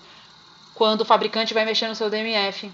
[0.74, 2.70] quando o fabricante vai mexer no seu DMF.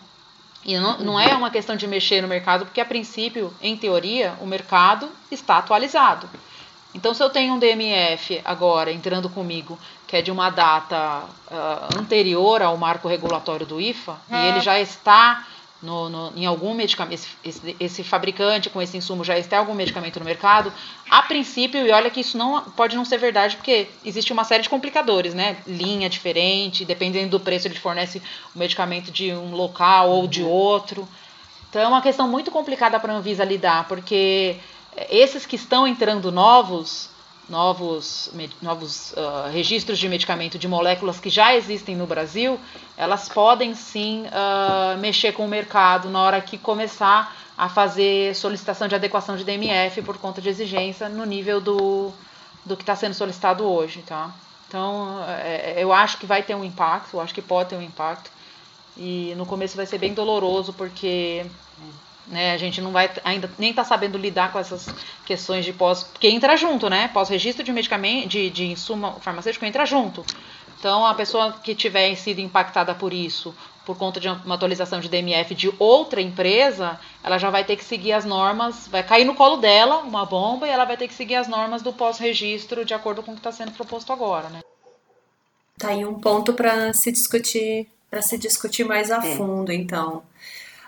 [0.64, 4.34] E não, não é uma questão de mexer no mercado, porque a princípio, em teoria,
[4.40, 6.28] o mercado está atualizado.
[6.94, 9.78] Então, se eu tenho um DMF agora entrando comigo,
[10.14, 14.78] que é de uma data uh, anterior ao marco regulatório do IFA, e ele já
[14.78, 15.44] está
[15.82, 19.58] no, no, em algum medicamento, esse, esse, esse, fabricante com esse insumo já está em
[19.58, 20.72] algum medicamento no mercado,
[21.10, 24.62] a princípio, e olha que isso não pode não ser verdade, porque existe uma série
[24.62, 25.56] de complicadores, né?
[25.66, 28.22] Linha diferente, dependendo do preço, ele fornece
[28.54, 31.08] o medicamento de um local ou de outro.
[31.68, 34.58] Então é uma questão muito complicada para a Anvisa lidar, porque
[35.10, 37.10] esses que estão entrando novos,
[37.48, 38.30] novos,
[38.60, 42.58] novos uh, registros de medicamento de moléculas que já existem no Brasil,
[42.96, 48.88] elas podem sim uh, mexer com o mercado na hora que começar a fazer solicitação
[48.88, 52.12] de adequação de DMF por conta de exigência no nível do,
[52.64, 54.34] do que está sendo solicitado hoje, tá?
[54.66, 57.82] Então, é, eu acho que vai ter um impacto, eu acho que pode ter um
[57.82, 58.30] impacto.
[58.96, 61.46] E no começo vai ser bem doloroso, porque
[62.26, 62.52] né?
[62.52, 64.88] A gente não vai ainda nem tá sabendo lidar com essas
[65.26, 67.08] questões de pós, porque entra junto, né?
[67.08, 70.24] Pós-registro de medicamento, de, de insumo farmacêutico entra junto.
[70.78, 73.54] Então, a pessoa que tiver sido impactada por isso,
[73.86, 77.84] por conta de uma atualização de DMF de outra empresa, ela já vai ter que
[77.84, 81.14] seguir as normas, vai cair no colo dela uma bomba e ela vai ter que
[81.14, 84.60] seguir as normas do pós-registro de acordo com o que está sendo proposto agora, né?
[85.78, 89.36] Tá aí um ponto para se discutir, para se discutir mais a é.
[89.36, 90.22] fundo, então.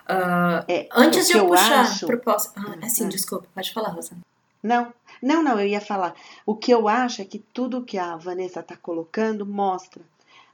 [0.08, 2.06] Uh, é, antes de eu, eu puxar acho...
[2.06, 2.52] proposta.
[2.60, 3.08] Ah, assim, ah.
[3.08, 4.16] desculpa, pode falar, Rosa.
[4.62, 6.14] Não, não, não, eu ia falar.
[6.44, 10.02] O que eu acho é que tudo que a Vanessa está colocando mostra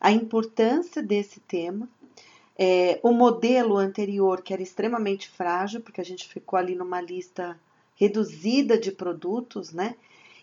[0.00, 1.88] a importância desse tema.
[2.58, 7.58] É, o modelo anterior, que era extremamente frágil, porque a gente ficou ali numa lista
[7.96, 9.94] reduzida de produtos, né?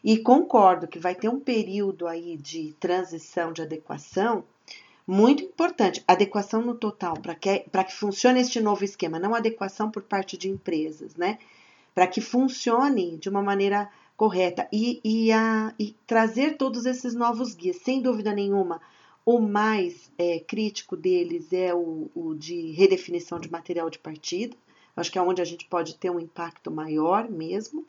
[0.04, 4.44] E concordo que vai ter um período aí de transição, de adequação,
[5.10, 6.04] muito importante.
[6.08, 10.48] Adequação no total, para que, que funcione este novo esquema, não adequação por parte de
[10.48, 11.40] empresas, né?
[11.96, 17.56] Para que funcione de uma maneira correta e, e, a, e trazer todos esses novos
[17.56, 18.80] guias, sem dúvida nenhuma.
[19.26, 24.56] O mais é, crítico deles é o, o de redefinição de material de partida,
[24.96, 27.84] acho que é onde a gente pode ter um impacto maior mesmo.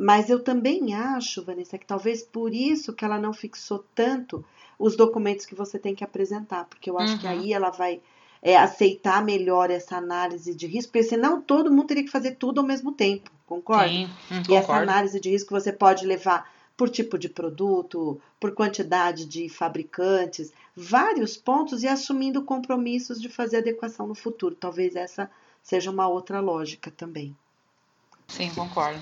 [0.00, 4.44] Mas eu também acho, Vanessa, que talvez por isso que ela não fixou tanto
[4.78, 7.18] os documentos que você tem que apresentar, porque eu acho uhum.
[7.18, 8.00] que aí ela vai
[8.40, 12.60] é, aceitar melhor essa análise de risco, porque senão todo mundo teria que fazer tudo
[12.60, 13.88] ao mesmo tempo, concorda?
[13.88, 18.52] Sim, hum, e essa análise de risco você pode levar por tipo de produto, por
[18.52, 24.54] quantidade de fabricantes, vários pontos e assumindo compromissos de fazer adequação no futuro.
[24.54, 25.28] Talvez essa
[25.60, 27.36] seja uma outra lógica também.
[28.28, 29.00] Sim, concordo.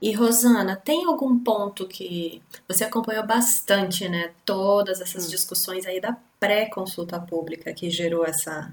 [0.00, 4.32] E Rosana, tem algum ponto que você acompanhou bastante, né?
[4.44, 5.30] Todas essas hum.
[5.30, 8.70] discussões aí da pré-consulta pública que gerou essa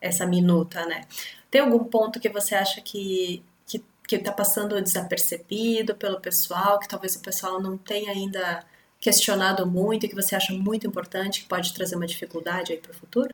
[0.00, 1.02] essa minuta, né?
[1.50, 6.88] Tem algum ponto que você acha que que que está passando desapercebido pelo pessoal, que
[6.88, 8.64] talvez o pessoal não tenha ainda
[9.00, 12.92] questionado muito e que você acha muito importante, que pode trazer uma dificuldade aí para
[12.92, 13.30] o futuro?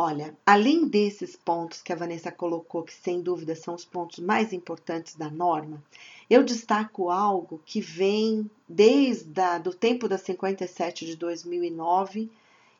[0.00, 4.52] Olha, além desses pontos que a Vanessa colocou, que sem dúvida são os pontos mais
[4.52, 5.82] importantes da norma,
[6.30, 9.28] eu destaco algo que vem desde
[9.66, 12.30] o tempo da 57 de 2009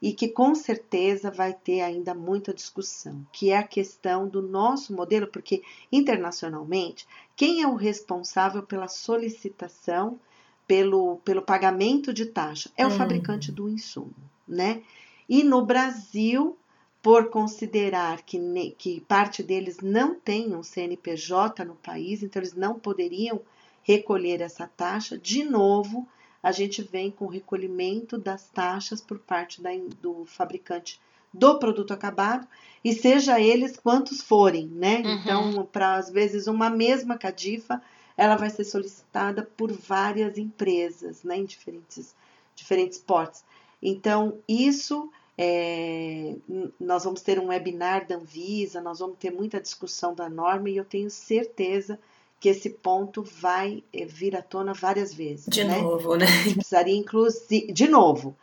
[0.01, 4.95] e que com certeza vai ter ainda muita discussão, que é a questão do nosso
[4.95, 7.05] modelo, porque internacionalmente,
[7.35, 10.21] quem é o responsável pela solicitação,
[10.69, 12.71] pelo, pelo pagamento de taxa?
[12.77, 12.97] É o hum.
[12.97, 14.15] fabricante do insumo,
[14.47, 14.85] né?
[15.29, 16.57] E no Brasil,
[17.03, 18.39] por considerar que,
[18.77, 23.41] que parte deles não tem um CNPJ no país, então eles não poderiam
[23.83, 26.07] recolher essa taxa, de novo,
[26.43, 31.01] a gente vem com o recolhimento das taxas por parte da, do fabricante
[31.33, 32.47] do produto acabado,
[32.85, 35.03] e seja eles quantos forem, né?
[35.05, 35.15] Uhum.
[35.15, 37.83] Então, para às vezes uma mesma cadifa,
[38.17, 42.15] ela vai ser solicitada por várias empresas, né, em diferentes,
[42.55, 43.45] diferentes portes.
[43.81, 46.35] Então, isso é,
[46.81, 50.77] nós vamos ter um webinar da Anvisa, nós vamos ter muita discussão da norma e
[50.77, 51.97] eu tenho certeza
[52.41, 55.47] que esse ponto vai eh, vir à tona várias vezes.
[55.47, 55.81] De né?
[55.81, 56.27] novo, né?
[56.55, 58.37] Precisaria, inclusive, de novo.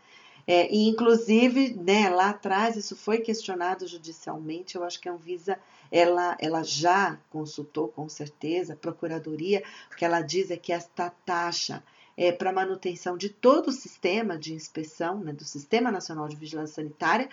[0.48, 4.76] É, e, inclusive, né, lá atrás, isso foi questionado judicialmente.
[4.76, 5.58] Eu acho que a Anvisa
[5.92, 9.64] ela, ela já consultou, com certeza, a Procuradoria.
[9.92, 11.84] O que ela diz é que esta taxa
[12.18, 16.76] é, para manutenção de todo o sistema de inspeção, né, do Sistema Nacional de Vigilância
[16.76, 17.30] Sanitária,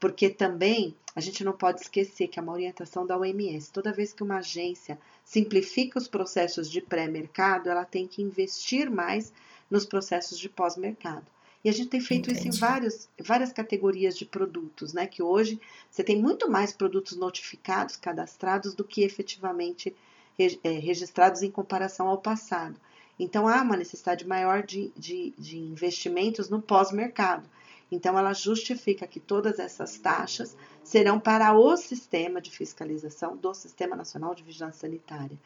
[0.00, 4.12] porque também a gente não pode esquecer que é uma orientação da OMS, toda vez
[4.12, 9.32] que uma agência simplifica os processos de pré-mercado, ela tem que investir mais
[9.70, 11.26] nos processos de pós-mercado.
[11.64, 12.48] E a gente tem feito Entendi.
[12.48, 15.06] isso em vários, várias categorias de produtos, né?
[15.06, 19.94] Que hoje você tem muito mais produtos notificados, cadastrados, do que efetivamente
[20.38, 22.74] é, registrados em comparação ao passado.
[23.18, 27.48] Então, há uma necessidade maior de, de, de investimentos no pós-mercado.
[27.90, 33.94] Então, ela justifica que todas essas taxas serão para o sistema de fiscalização do Sistema
[33.94, 35.38] Nacional de Vigilância Sanitária.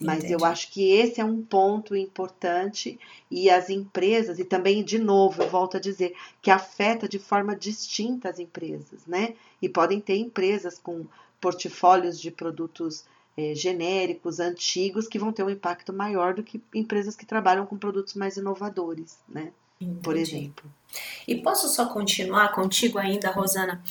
[0.00, 0.32] Mas Entendi.
[0.32, 2.98] eu acho que esse é um ponto importante
[3.30, 7.54] e as empresas, e também, de novo, eu volto a dizer, que afeta de forma
[7.54, 9.34] distinta as empresas, né?
[9.60, 11.06] E podem ter empresas com
[11.40, 13.04] portfólios de produtos
[13.36, 17.76] é, genéricos, antigos, que vão ter um impacto maior do que empresas que trabalham com
[17.76, 19.52] produtos mais inovadores, né?
[19.80, 20.00] Entendi.
[20.02, 20.70] Por exemplo.
[21.26, 23.82] E posso só continuar contigo ainda, Rosana?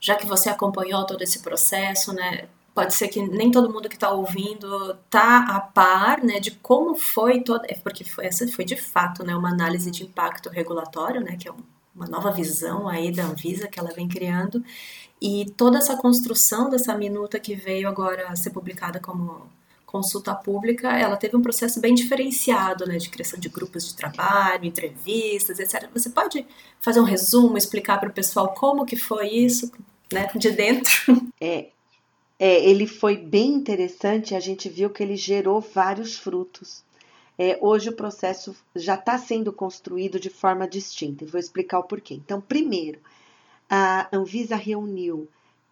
[0.00, 2.48] Já que você acompanhou todo esse processo, né?
[2.74, 6.94] Pode ser que nem todo mundo que está ouvindo tá a par, né, de como
[6.94, 11.20] foi toda, é porque foi, essa foi de fato, né, uma análise de impacto regulatório,
[11.20, 11.52] né, que é
[12.00, 14.64] uma nova visão aí da Anvisa que ela vem criando
[15.20, 19.46] e toda essa construção dessa minuta que veio agora ser publicada como
[19.84, 24.64] consulta pública, ela teve um processo bem diferenciado, né, de criação de grupos de trabalho,
[24.64, 25.90] entrevistas, etc.
[25.92, 26.46] Você pode
[26.80, 29.70] fazer um resumo, explicar para o pessoal como que foi isso,
[30.12, 30.92] né, de dentro?
[31.42, 31.68] É,
[32.38, 36.82] é, ele foi bem interessante, a gente viu que ele gerou vários frutos.
[37.42, 41.84] É, hoje o processo já está sendo construído de forma distinta, e vou explicar o
[41.84, 42.12] porquê.
[42.12, 43.00] Então, primeiro,
[43.66, 45.26] a Anvisa reuniu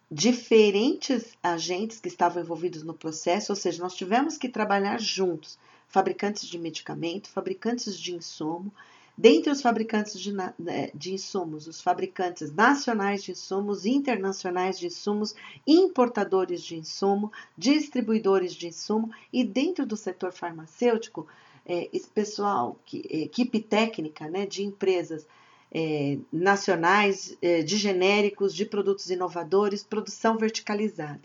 [0.09, 6.47] diferentes agentes que estavam envolvidos no processo, ou seja, nós tivemos que trabalhar juntos, fabricantes
[6.47, 8.73] de medicamento, fabricantes de insumo,
[9.15, 15.35] dentre os fabricantes de, né, de, insumos, os fabricantes nacionais de insumos, internacionais de insumos,
[15.67, 21.27] importadores de insumo, distribuidores de insumo e dentro do setor farmacêutico,
[21.65, 25.25] é, esse pessoal, que, equipe técnica né, de empresas
[25.71, 31.21] é, nacionais, é, de genéricos, de produtos inovadores, produção verticalizada.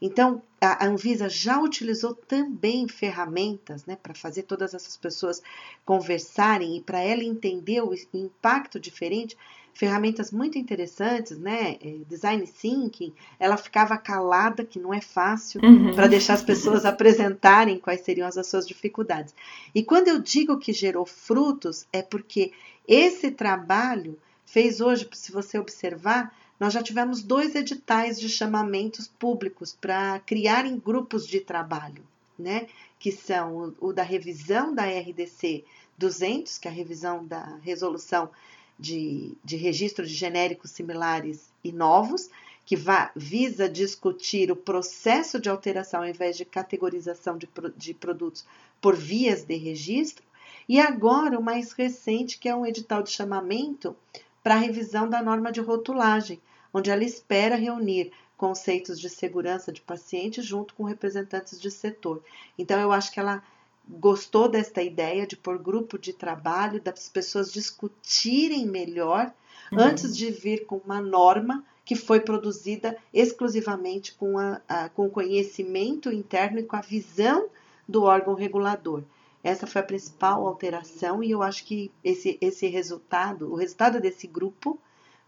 [0.00, 5.42] Então, a Anvisa já utilizou também ferramentas né, para fazer todas essas pessoas
[5.84, 9.36] conversarem e para ela entender o impacto diferente
[9.76, 11.76] ferramentas muito interessantes, né?
[11.82, 15.94] É, design thinking, ela ficava calada, que não é fácil, uhum.
[15.94, 19.34] para deixar as pessoas apresentarem quais seriam as suas dificuldades.
[19.74, 22.52] E quando eu digo que gerou frutos, é porque
[22.88, 29.76] esse trabalho fez hoje, se você observar, nós já tivemos dois editais de chamamentos públicos
[29.78, 32.02] para criarem grupos de trabalho,
[32.38, 32.66] né?
[32.98, 35.64] Que são o, o da revisão da RDC
[35.98, 38.30] 200, que é a revisão da resolução
[38.78, 42.30] de, de registro de genéricos similares e novos,
[42.64, 48.44] que va, visa discutir o processo de alteração ao invés de categorização de, de produtos
[48.80, 50.24] por vias de registro,
[50.68, 53.96] e agora o mais recente, que é um edital de chamamento
[54.42, 56.40] para a revisão da norma de rotulagem,
[56.74, 62.22] onde ela espera reunir conceitos de segurança de paciente junto com representantes de setor.
[62.58, 63.42] Então, eu acho que ela
[63.88, 69.32] gostou desta ideia de pôr grupo de trabalho, das pessoas discutirem melhor
[69.72, 69.80] uhum.
[69.80, 75.10] antes de vir com uma norma que foi produzida exclusivamente com, a, a, com o
[75.10, 77.48] conhecimento interno e com a visão
[77.88, 79.04] do órgão regulador.
[79.42, 84.26] Essa foi a principal alteração e eu acho que esse, esse resultado, o resultado desse
[84.26, 84.76] grupo,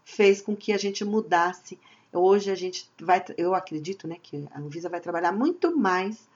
[0.03, 1.79] fez com que a gente mudasse.
[2.11, 6.27] Hoje a gente vai, eu acredito, né, que a Anvisa vai trabalhar muito mais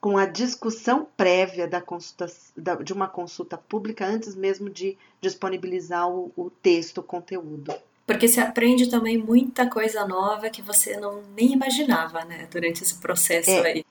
[0.00, 2.26] com a discussão prévia da consulta,
[2.56, 7.74] da, de uma consulta pública antes mesmo de disponibilizar o, o texto, o conteúdo.
[8.06, 12.96] Porque se aprende também muita coisa nova que você não nem imaginava, né, durante esse
[12.96, 13.66] processo é.
[13.66, 13.84] aí.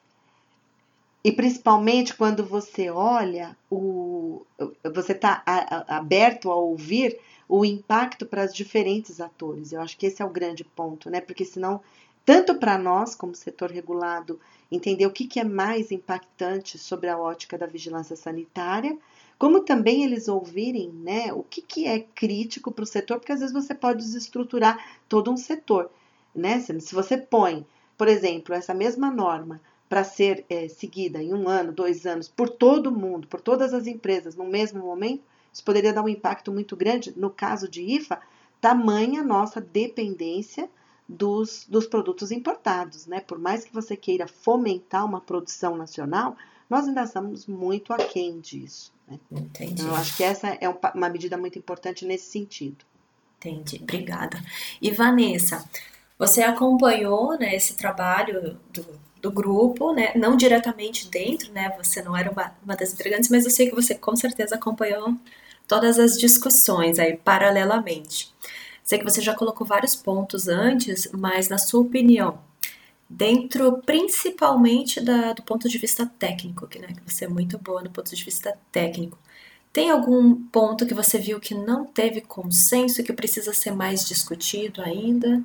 [1.23, 4.45] E principalmente quando você olha, o,
[4.93, 5.43] você está
[5.87, 9.71] aberto a ouvir o impacto para os diferentes atores.
[9.71, 11.19] Eu acho que esse é o grande ponto, né?
[11.19, 11.81] Porque senão,
[12.25, 14.39] tanto para nós, como setor regulado,
[14.71, 18.97] entender o que, que é mais impactante sobre a ótica da vigilância sanitária,
[19.37, 23.39] como também eles ouvirem né, o que, que é crítico para o setor, porque às
[23.39, 25.89] vezes você pode desestruturar todo um setor.
[26.35, 26.59] Né?
[26.59, 27.65] Se você põe,
[27.97, 32.49] por exemplo, essa mesma norma para ser é, seguida em um ano, dois anos, por
[32.49, 36.75] todo mundo, por todas as empresas, no mesmo momento, isso poderia dar um impacto muito
[36.75, 37.13] grande.
[37.17, 38.21] No caso de IFA,
[38.61, 40.69] tamanha nossa dependência
[41.09, 43.19] dos, dos produtos importados, né?
[43.19, 46.37] Por mais que você queira fomentar uma produção nacional,
[46.69, 48.93] nós ainda estamos muito aquém disso.
[49.07, 49.19] Né?
[49.31, 49.81] Entendi.
[49.81, 52.85] Então, eu acho que essa é uma medida muito importante nesse sentido.
[53.39, 54.39] Entendi, obrigada.
[54.79, 55.67] E Vanessa,
[56.17, 58.85] você acompanhou né, esse trabalho do,
[59.19, 60.11] do grupo, né?
[60.15, 61.73] Não diretamente dentro, né?
[61.77, 65.15] Você não era uma, uma das integrantes, mas eu sei que você com certeza acompanhou
[65.67, 68.31] todas as discussões aí paralelamente.
[68.89, 72.39] Sei que você já colocou vários pontos antes, mas na sua opinião,
[73.07, 77.83] dentro principalmente da, do ponto de vista técnico, que, né, que você é muito boa
[77.83, 79.15] no ponto de vista técnico,
[79.71, 84.07] tem algum ponto que você viu que não teve consenso e que precisa ser mais
[84.07, 85.39] discutido ainda?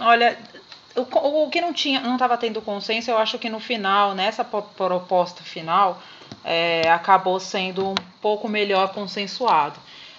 [0.00, 0.38] Olha,
[0.96, 1.02] o,
[1.44, 5.42] o que não tinha, não estava tendo consenso, eu acho que no final, nessa proposta
[5.42, 6.02] final,
[6.42, 9.78] é, acabou sendo um pouco melhor consensuado.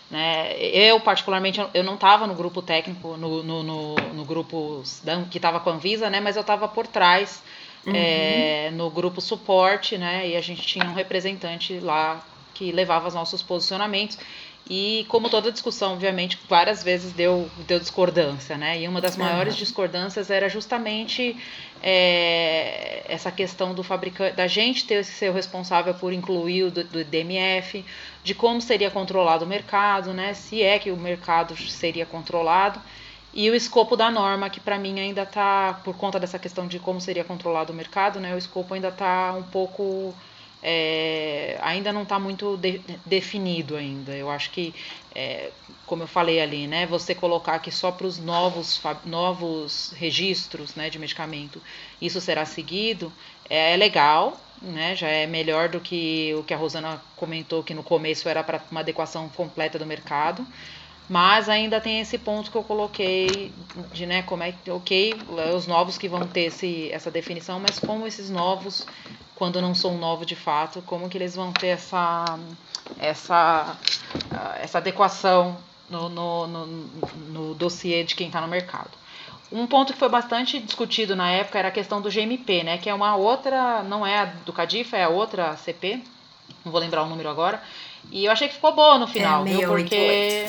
[0.10, 0.57] Né?
[0.60, 4.82] Eu, particularmente, eu não estava no grupo técnico, no, no, no, no grupo
[5.30, 6.20] que estava com a Anvisa, né?
[6.20, 7.43] mas eu estava por trás,
[7.86, 7.93] uhum.
[7.95, 10.28] é, no grupo suporte, né?
[10.28, 14.18] e a gente tinha um representante lá que levava os nossos posicionamentos.
[14.70, 18.80] E como toda discussão, obviamente, várias vezes deu, deu discordância, né?
[18.80, 19.60] E uma das maiores uhum.
[19.60, 21.36] discordâncias era justamente
[21.82, 26.84] é, essa questão do fabricante, da gente ter ser o responsável por incluir o do,
[26.84, 27.86] do, DMF,
[28.23, 30.34] de como seria controlado o mercado, né?
[30.34, 32.82] Se é que o mercado seria controlado.
[33.34, 36.80] E o escopo da norma, que para mim ainda está, por conta dessa questão de
[36.80, 38.34] como seria controlado o mercado, né?
[38.34, 40.13] O escopo ainda está um pouco
[40.62, 44.16] é, ainda não está muito de, definido ainda.
[44.16, 44.74] Eu acho que,
[45.16, 45.51] é,
[45.86, 50.89] como eu falei ali, né, você colocar aqui só para os novos, novos registros né,
[50.89, 51.62] de medicamento,
[52.01, 53.12] isso será seguido,
[53.49, 57.74] é, é legal, né, já é melhor do que o que a Rosana comentou, que
[57.74, 60.45] no começo era para uma adequação completa do mercado.
[61.07, 63.51] Mas ainda tem esse ponto que eu coloquei
[63.91, 65.16] de, né, como é ok,
[65.55, 68.86] os novos que vão ter esse, essa definição, mas como esses novos
[69.39, 72.37] quando não são novos de fato, como que eles vão ter essa,
[72.99, 73.77] essa,
[74.61, 75.57] essa adequação
[75.89, 76.67] no, no, no,
[77.29, 78.91] no dossiê de quem está no mercado.
[79.51, 82.89] Um ponto que foi bastante discutido na época era a questão do GMP, né, que
[82.89, 86.03] é uma outra, não é a do CADIF, é a outra CP,
[86.63, 87.63] não vou lembrar o número agora.
[88.11, 89.69] E eu achei que ficou boa no final, é, viu?
[89.69, 90.47] Porque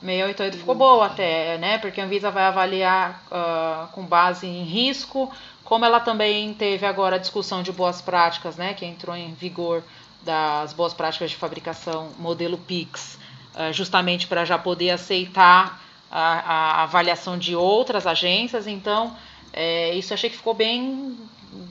[0.00, 1.78] 688 ficou boa até, né?
[1.78, 5.30] Porque a Anvisa vai avaliar uh, com base em risco,
[5.70, 8.74] como ela também teve agora a discussão de boas práticas, né?
[8.74, 9.84] Que entrou em vigor
[10.20, 13.14] das boas práticas de fabricação modelo PIX,
[13.54, 18.66] uh, justamente para já poder aceitar a, a, avaliação de outras agências.
[18.66, 19.16] Então,
[19.52, 21.16] é, isso achei que ficou bem,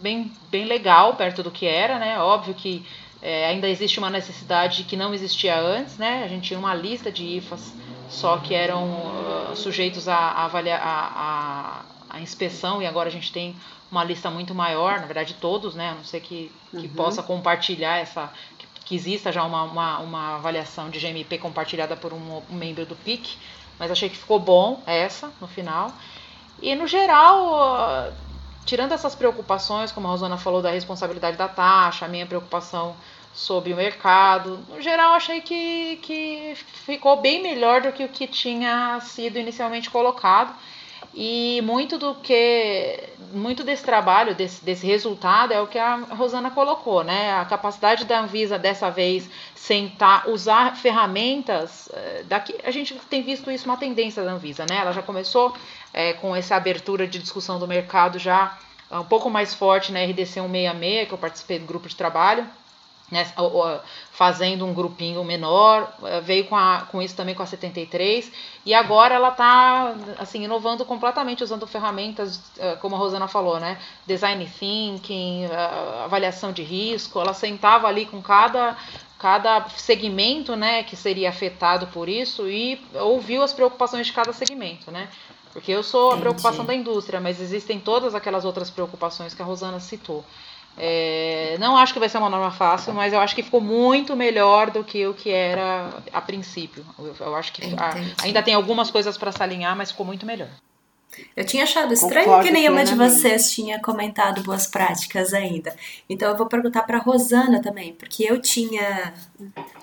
[0.01, 2.17] bem, bem legal perto do que era, né?
[2.19, 2.85] Óbvio que
[3.21, 6.23] é, ainda existe uma necessidade que não existia antes, né?
[6.23, 7.73] A gente tinha uma lista de IFAs
[8.09, 8.85] só que eram
[9.51, 13.55] uh, sujeitos a, a, avaliar, a, a, a, inspeção, e agora a gente tem
[13.91, 15.89] uma lista muito maior, na verdade todos, né?
[15.89, 16.89] A não ser que, que uhum.
[16.89, 18.31] possa compartilhar essa.
[18.57, 22.85] Que, que exista já uma, uma, uma, avaliação de GMP compartilhada por um, um membro
[22.85, 23.37] do PIC,
[23.77, 25.91] mas achei que ficou bom essa no final.
[26.61, 28.11] E no geral,
[28.65, 32.95] tirando essas preocupações, como a Rosana falou, da responsabilidade da taxa, a minha preocupação
[33.33, 34.59] sobre o mercado.
[34.69, 39.89] No geral, achei que, que ficou bem melhor do que o que tinha sido inicialmente
[39.89, 40.53] colocado.
[41.21, 46.49] E muito do que, muito desse trabalho, desse, desse resultado, é o que a Rosana
[46.49, 47.33] colocou, né?
[47.33, 51.89] A capacidade da Anvisa dessa vez sentar, usar ferramentas.
[51.91, 54.77] Eh, daqui, a gente tem visto isso uma tendência da Anvisa, né?
[54.77, 55.53] Ela já começou
[55.93, 58.57] é, com essa abertura de discussão do mercado já
[58.89, 62.47] um pouco mais forte na RDC 166, que eu participei do grupo de trabalho
[63.11, 63.25] né,
[64.11, 68.31] fazendo um grupinho menor, eh, veio com, a, com isso também com a 73,
[68.65, 73.79] e agora ela está assim, inovando completamente, usando ferramentas, eh, como a Rosana falou, né?
[74.05, 78.77] Design thinking, eh, avaliação de risco, ela sentava ali com cada,
[79.17, 84.91] cada segmento né, que seria afetado por isso e ouviu as preocupações de cada segmento,
[84.91, 85.09] né?
[85.51, 89.45] Porque eu sou a preocupação da indústria, mas existem todas aquelas outras preocupações que a
[89.45, 90.23] Rosana citou.
[90.81, 94.15] É, não acho que vai ser uma norma fácil, mas eu acho que ficou muito
[94.15, 96.85] melhor do que o que era a princípio.
[96.97, 100.25] Eu, eu acho que a, ainda tem algumas coisas para se alinhar, mas ficou muito
[100.25, 100.47] melhor.
[101.35, 105.75] Eu tinha achado estranho Concordo que nenhuma de vocês tinha comentado boas práticas ainda.
[106.09, 109.13] Então eu vou perguntar para Rosana também, porque eu tinha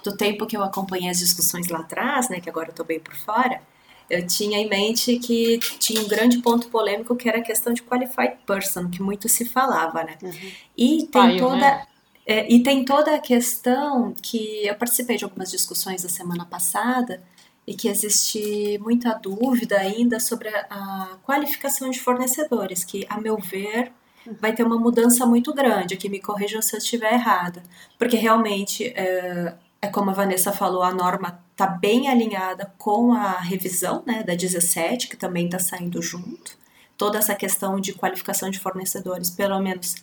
[0.02, 3.00] do tempo que eu acompanhei as discussões lá atrás, né, que agora eu tô bem
[3.00, 3.60] por fora,
[4.08, 7.82] eu tinha em mente que tinha um grande ponto polêmico que era a questão de
[7.82, 10.16] qualified person, que muito se falava, né?
[10.22, 10.50] Uhum.
[10.76, 11.86] E tem toda né?
[12.26, 17.22] é, e tem toda a questão que eu participei de algumas discussões da semana passada
[17.66, 23.36] e que existe muita dúvida ainda sobre a, a qualificação de fornecedores, que a meu
[23.38, 23.92] ver
[24.26, 24.36] uhum.
[24.40, 25.94] vai ter uma mudança muito grande.
[25.94, 27.62] Aqui me corrijam se eu estiver errada,
[27.98, 29.54] porque realmente é,
[29.86, 34.34] é como a Vanessa falou, a norma está bem alinhada com a revisão né, da
[34.34, 36.58] 17, que também está saindo junto.
[36.98, 39.96] Toda essa questão de qualificação de fornecedores, pelo menos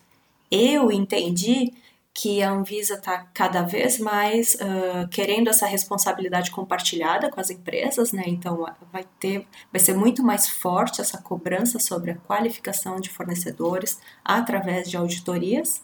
[0.50, 1.74] eu entendi
[2.14, 8.12] que a Anvisa está cada vez mais uh, querendo essa responsabilidade compartilhada com as empresas,
[8.12, 8.24] né?
[8.28, 14.00] Então vai ter, vai ser muito mais forte essa cobrança sobre a qualificação de fornecedores
[14.24, 15.82] através de auditorias.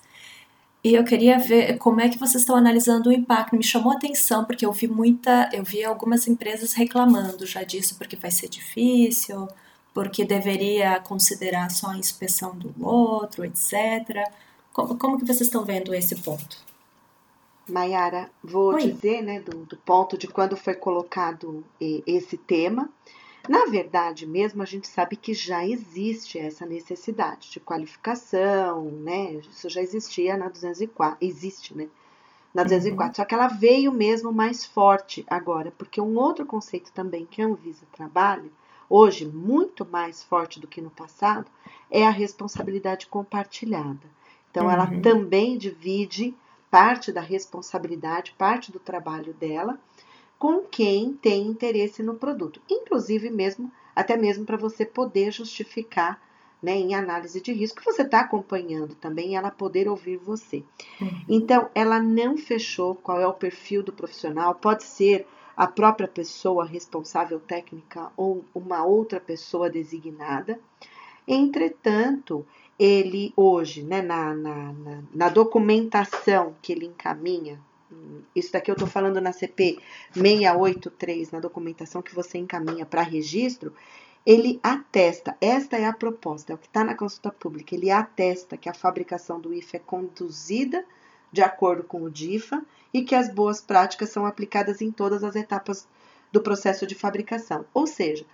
[0.83, 3.55] E eu queria ver como é que vocês estão analisando o impacto.
[3.55, 7.95] Me chamou a atenção porque eu vi muita, eu vi algumas empresas reclamando já disso
[7.97, 9.47] porque vai ser difícil,
[9.93, 14.25] porque deveria considerar só a inspeção do outro, etc.
[14.71, 16.57] Como, como que vocês estão vendo esse ponto?
[17.67, 18.91] Maiara, vou Oi.
[18.91, 22.89] dizer, né, do, do ponto de quando foi colocado eh, esse tema.
[23.49, 29.41] Na verdade, mesmo a gente sabe que já existe essa necessidade de qualificação, né?
[29.51, 31.87] Isso já existia na 204, existe, né?
[32.53, 33.15] Na 204, uhum.
[33.15, 37.47] só que ela veio mesmo mais forte agora, porque um outro conceito também que a
[37.47, 38.51] Anvisa trabalha,
[38.87, 41.49] hoje muito mais forte do que no passado,
[41.89, 44.07] é a responsabilidade compartilhada.
[44.51, 44.71] Então, uhum.
[44.71, 46.35] ela também divide
[46.69, 49.79] parte da responsabilidade, parte do trabalho dela
[50.39, 56.21] com quem tem interesse no produto, inclusive mesmo até mesmo para você poder justificar
[56.63, 60.63] né, em análise de risco, que você está acompanhando também, ela poder ouvir você.
[61.01, 61.21] Uhum.
[61.27, 66.65] Então, ela não fechou qual é o perfil do profissional, pode ser a própria pessoa
[66.65, 70.59] responsável técnica ou uma outra pessoa designada.
[71.27, 72.45] Entretanto,
[72.77, 77.59] ele hoje, né, na, na, na, na documentação que ele encaminha
[78.35, 79.79] isso daqui eu estou falando na CP
[80.13, 83.73] 683, na documentação que você encaminha para registro,
[84.25, 88.57] ele atesta, esta é a proposta, é o que está na consulta pública, ele atesta
[88.57, 90.85] que a fabricação do IFA é conduzida
[91.31, 92.63] de acordo com o DIFA
[92.93, 95.87] e que as boas práticas são aplicadas em todas as etapas
[96.31, 97.65] do processo de fabricação.
[97.73, 98.25] Ou seja,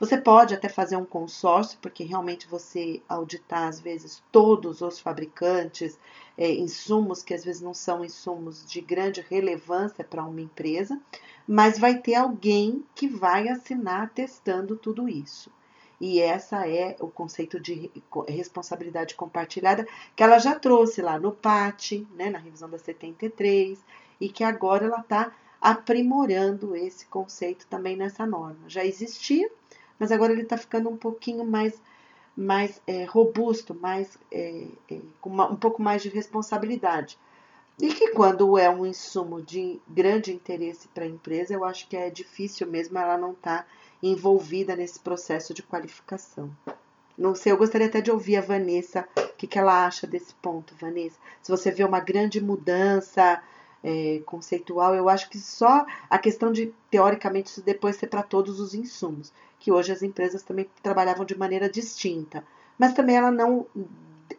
[0.00, 5.98] Você pode até fazer um consórcio, porque realmente você auditar, às vezes, todos os fabricantes,
[6.36, 11.00] é, insumos que às vezes não são insumos de grande relevância para uma empresa,
[11.46, 15.50] mas vai ter alguém que vai assinar testando tudo isso.
[16.00, 17.88] E essa é o conceito de
[18.26, 19.86] responsabilidade compartilhada
[20.16, 23.78] que ela já trouxe lá no PAT, né, na revisão da 73,
[24.20, 28.68] e que agora ela está aprimorando esse conceito também nessa norma.
[28.68, 29.48] Já existia,
[30.02, 31.80] mas agora ele está ficando um pouquinho mais,
[32.36, 37.16] mais é, robusto, mais, é, é, com uma, um pouco mais de responsabilidade.
[37.80, 41.96] E que quando é um insumo de grande interesse para a empresa, eu acho que
[41.96, 43.66] é difícil mesmo ela não estar tá
[44.02, 46.50] envolvida nesse processo de qualificação.
[47.16, 50.34] Não sei, eu gostaria até de ouvir a Vanessa, o que, que ela acha desse
[50.34, 51.16] ponto, Vanessa.
[51.40, 53.40] Se você vê uma grande mudança
[53.84, 58.58] é, conceitual, eu acho que só a questão de, teoricamente, isso depois ser para todos
[58.58, 59.32] os insumos
[59.62, 62.44] que hoje as empresas também trabalhavam de maneira distinta.
[62.76, 63.64] Mas também ela não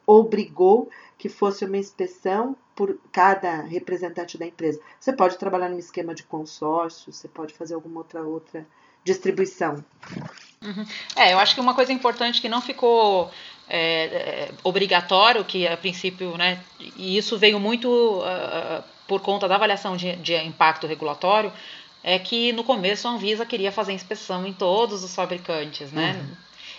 [0.06, 4.82] obrigou que fosse uma inspeção por cada representante da empresa.
[5.00, 8.68] Você pode trabalhar num esquema de consórcio, você pode fazer alguma outra outra
[9.02, 9.84] distribuição.
[10.62, 10.86] Uhum.
[11.16, 13.32] É, eu acho que uma coisa importante que não ficou
[13.70, 16.62] é, é, obrigatório, que a princípio, né,
[16.98, 21.52] e isso veio muito uh, por conta da avaliação de, de impacto regulatório,
[22.04, 26.20] é que no começo a Anvisa queria fazer inspeção em todos os fabricantes, né?
[26.20, 26.36] Uhum.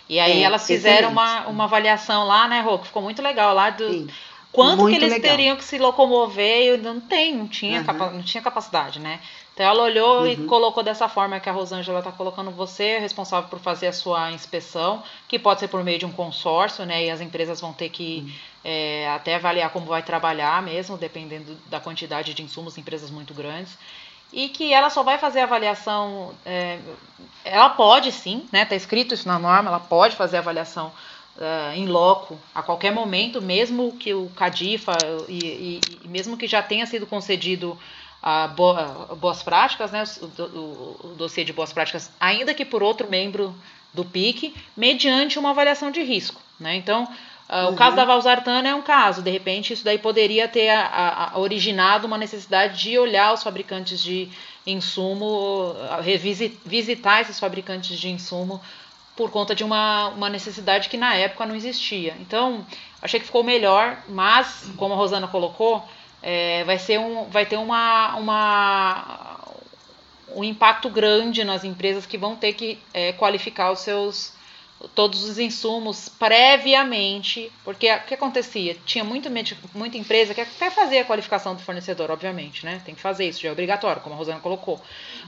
[0.08, 2.78] E aí é, elas fizeram uma, uma avaliação lá, né, Rô?
[2.78, 4.06] Ficou muito legal lá do Sim.
[4.52, 5.30] quanto muito que eles legal.
[5.30, 7.86] teriam que se locomover e não tem, não tinha, uhum.
[7.86, 9.18] capa, não tinha capacidade, né?
[9.54, 10.26] Então ela olhou uhum.
[10.26, 13.92] e colocou dessa forma que a Rosângela está colocando você é responsável por fazer a
[13.94, 17.06] sua inspeção, que pode ser por meio de um consórcio, né?
[17.06, 18.32] E as empresas vão ter que uhum.
[18.62, 23.78] é, até avaliar como vai trabalhar mesmo, dependendo da quantidade de insumos, empresas muito grandes
[24.34, 26.34] e que ela só vai fazer avaliação.
[26.44, 26.80] É,
[27.44, 28.64] ela pode sim, né?
[28.64, 30.92] Tá escrito isso na norma, ela pode fazer avaliação
[31.36, 34.96] uh, em loco a qualquer momento, mesmo que o CADIFA
[35.28, 37.78] e, e, e mesmo que já tenha sido concedido
[38.20, 40.02] a boas práticas, né?
[40.20, 43.54] O, o, o dossiê de boas práticas, ainda que por outro membro
[43.92, 46.74] do PIC, mediante uma avaliação de risco, né?
[46.74, 47.06] Então
[47.48, 47.72] Uh, uhum.
[47.72, 51.30] O caso da Valsartana é um caso, de repente isso daí poderia ter a, a,
[51.32, 54.30] a originado uma necessidade de olhar os fabricantes de
[54.66, 58.60] insumo, revisit, visitar esses fabricantes de insumo
[59.16, 62.16] por conta de uma, uma necessidade que na época não existia.
[62.20, 62.66] Então,
[63.00, 65.86] achei que ficou melhor, mas, como a Rosana colocou,
[66.22, 69.38] é, vai, ser um, vai ter uma, uma,
[70.34, 74.33] um impacto grande nas empresas que vão ter que é, qualificar os seus
[74.94, 78.76] todos os insumos previamente, porque o que acontecia?
[78.84, 79.28] Tinha muito,
[79.74, 82.80] muita empresa que até fazia a qualificação do fornecedor, obviamente, né?
[82.84, 84.80] Tem que fazer isso, já é obrigatório, como a Rosana colocou.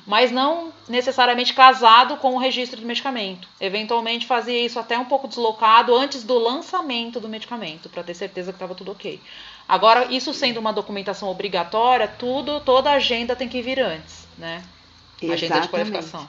[0.06, 3.48] Mas não necessariamente casado com o registro do medicamento.
[3.60, 8.52] Eventualmente fazia isso até um pouco deslocado antes do lançamento do medicamento, para ter certeza
[8.52, 9.20] que estava tudo ok.
[9.68, 14.62] Agora, isso sendo uma documentação obrigatória, tudo, toda a agenda tem que vir antes, né?
[15.20, 15.44] Exatamente.
[15.44, 16.28] Agenda de qualificação.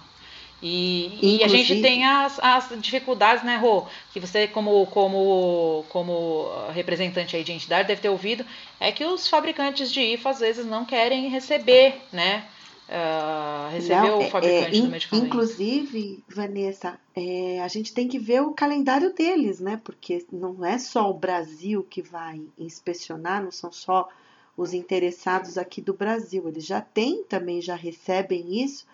[0.61, 3.85] E, e, a gente tem as, as dificuldades, né, Rô?
[4.11, 8.43] Que você, como, como, como representante aí de entidade, deve ter ouvido,
[8.79, 12.47] é que os fabricantes de IFA às vezes não querem receber, né?
[12.89, 15.27] Uh, receber não, o é, fabricante é, do medicamento.
[15.27, 19.79] Inclusive, Vanessa, é, a gente tem que ver o calendário deles, né?
[19.83, 24.07] Porque não é só o Brasil que vai inspecionar, não são só
[24.55, 26.47] os interessados aqui do Brasil.
[26.47, 28.87] Eles já têm também, já recebem isso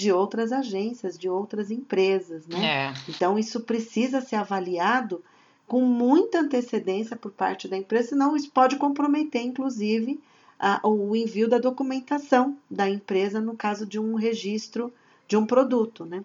[0.00, 2.64] de outras agências, de outras empresas, né?
[2.64, 2.94] É.
[3.06, 5.22] Então isso precisa ser avaliado
[5.66, 10.18] com muita antecedência por parte da empresa, senão isso pode comprometer, inclusive,
[10.58, 14.92] a, o envio da documentação da empresa no caso de um registro
[15.28, 16.24] de um produto, né?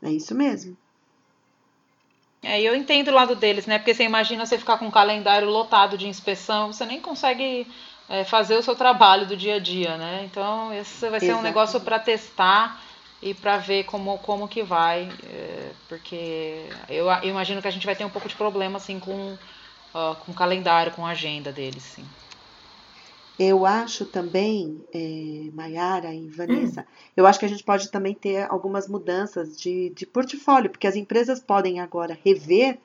[0.00, 0.76] É isso mesmo.
[2.42, 3.78] É, eu entendo o lado deles, né?
[3.78, 7.66] Porque você imagina você ficar com um calendário lotado de inspeção, você nem consegue
[8.08, 10.22] é, fazer o seu trabalho do dia a dia, né?
[10.30, 11.40] Então, esse vai ser Exatamente.
[11.40, 12.85] um negócio para testar
[13.22, 17.86] e para ver como, como que vai, é, porque eu, eu, imagino que a gente
[17.86, 21.50] vai ter um pouco de problema assim com, uh, com o calendário, com a agenda
[21.50, 22.04] deles, sim.
[23.38, 26.84] Eu acho também, é, Mayara e Vanessa, hum.
[27.16, 30.96] eu acho que a gente pode também ter algumas mudanças de, de portfólio, porque as
[30.96, 32.78] empresas podem agora rever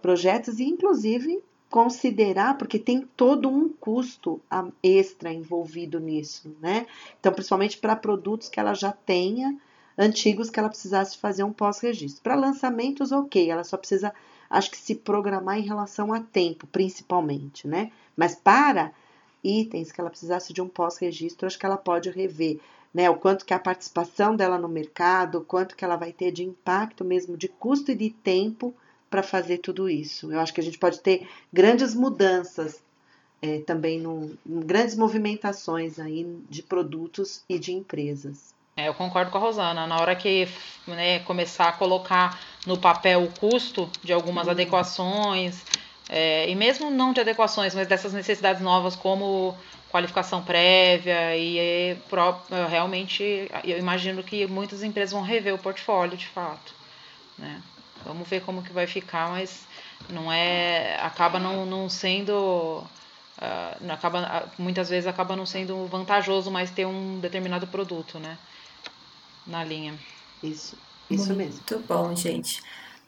[0.00, 4.40] projetos e, inclusive, considerar, porque tem todo um custo
[4.82, 6.86] extra envolvido nisso, né?
[7.18, 9.56] Então, principalmente para produtos que ela já tenha
[9.96, 12.22] antigos que ela precisasse fazer um pós-registro.
[12.22, 14.12] Para lançamentos, ok, ela só precisa,
[14.48, 17.90] acho que, se programar em relação a tempo, principalmente, né?
[18.16, 18.92] Mas para
[19.42, 22.60] itens que ela precisasse de um pós-registro, acho que ela pode rever
[22.92, 23.08] né?
[23.08, 26.44] O quanto que a participação dela no mercado, o quanto que ela vai ter de
[26.44, 28.74] impacto mesmo de custo e de tempo
[29.08, 30.32] para fazer tudo isso.
[30.32, 32.82] Eu acho que a gente pode ter grandes mudanças
[33.40, 38.51] é, também no, grandes movimentações aí de produtos e de empresas.
[38.76, 39.86] É, eu concordo com a Rosana.
[39.86, 40.48] Na hora que
[40.86, 44.52] né, começar a colocar no papel o custo de algumas uhum.
[44.52, 45.62] adequações,
[46.08, 49.56] é, e mesmo não de adequações, mas dessas necessidades novas como
[49.90, 51.96] qualificação prévia e é,
[52.70, 56.74] realmente eu imagino que muitas empresas vão rever o portfólio de fato.
[57.38, 57.62] Né?
[58.04, 59.66] Vamos ver como que vai ficar, mas
[60.08, 62.84] não é acaba não, não sendo
[63.38, 68.38] uh, acaba, muitas vezes acaba não sendo vantajoso mais ter um determinado produto, né?
[69.46, 69.98] Na linha.
[70.42, 70.76] Isso,
[71.10, 71.54] isso Muito mesmo.
[71.70, 72.62] Muito bom, gente.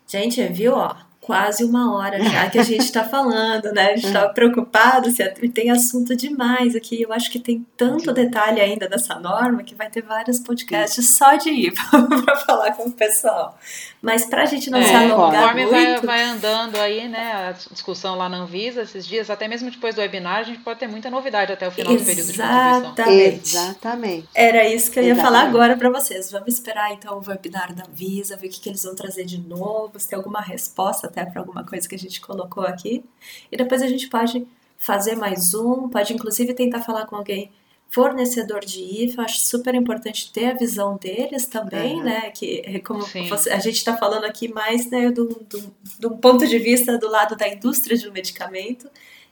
[0.07, 0.95] Gente, viu, ó?
[1.25, 3.93] Quase uma hora já que a gente está falando, né?
[3.93, 7.01] A gente estava preocupado se tem assunto demais aqui.
[7.01, 11.37] Eu acho que tem tanto detalhe ainda dessa norma que vai ter vários podcasts só
[11.37, 11.81] de IVA
[12.25, 13.59] para falar com o pessoal.
[14.03, 15.71] Mas para a gente não é, se alongar muito...
[15.71, 17.49] Vai, vai andando aí, né?
[17.49, 20.79] A discussão lá na Anvisa esses dias, até mesmo depois do webinar, a gente pode
[20.79, 22.27] ter muita novidade até o final Exatamente.
[22.27, 23.65] do período de contribuição.
[23.65, 24.29] Exatamente.
[24.35, 25.39] Era isso que eu ia Exatamente.
[25.39, 26.31] falar agora para vocês.
[26.31, 29.39] Vamos esperar então o webinar da Anvisa, ver o que, que eles vão trazer de
[29.41, 33.05] novo, se tem alguma resposta até para alguma coisa que a gente colocou aqui.
[33.51, 34.47] E depois a gente pode
[34.77, 37.51] fazer mais um, pode inclusive tentar falar com alguém
[37.91, 42.03] fornecedor de IFA, acho super importante ter a visão deles também, uhum.
[42.03, 42.31] né?
[42.31, 46.45] Que é como você, a gente está falando aqui mais né, do, do, do, ponto
[46.45, 48.91] de vista do lado da indústria de um medicamento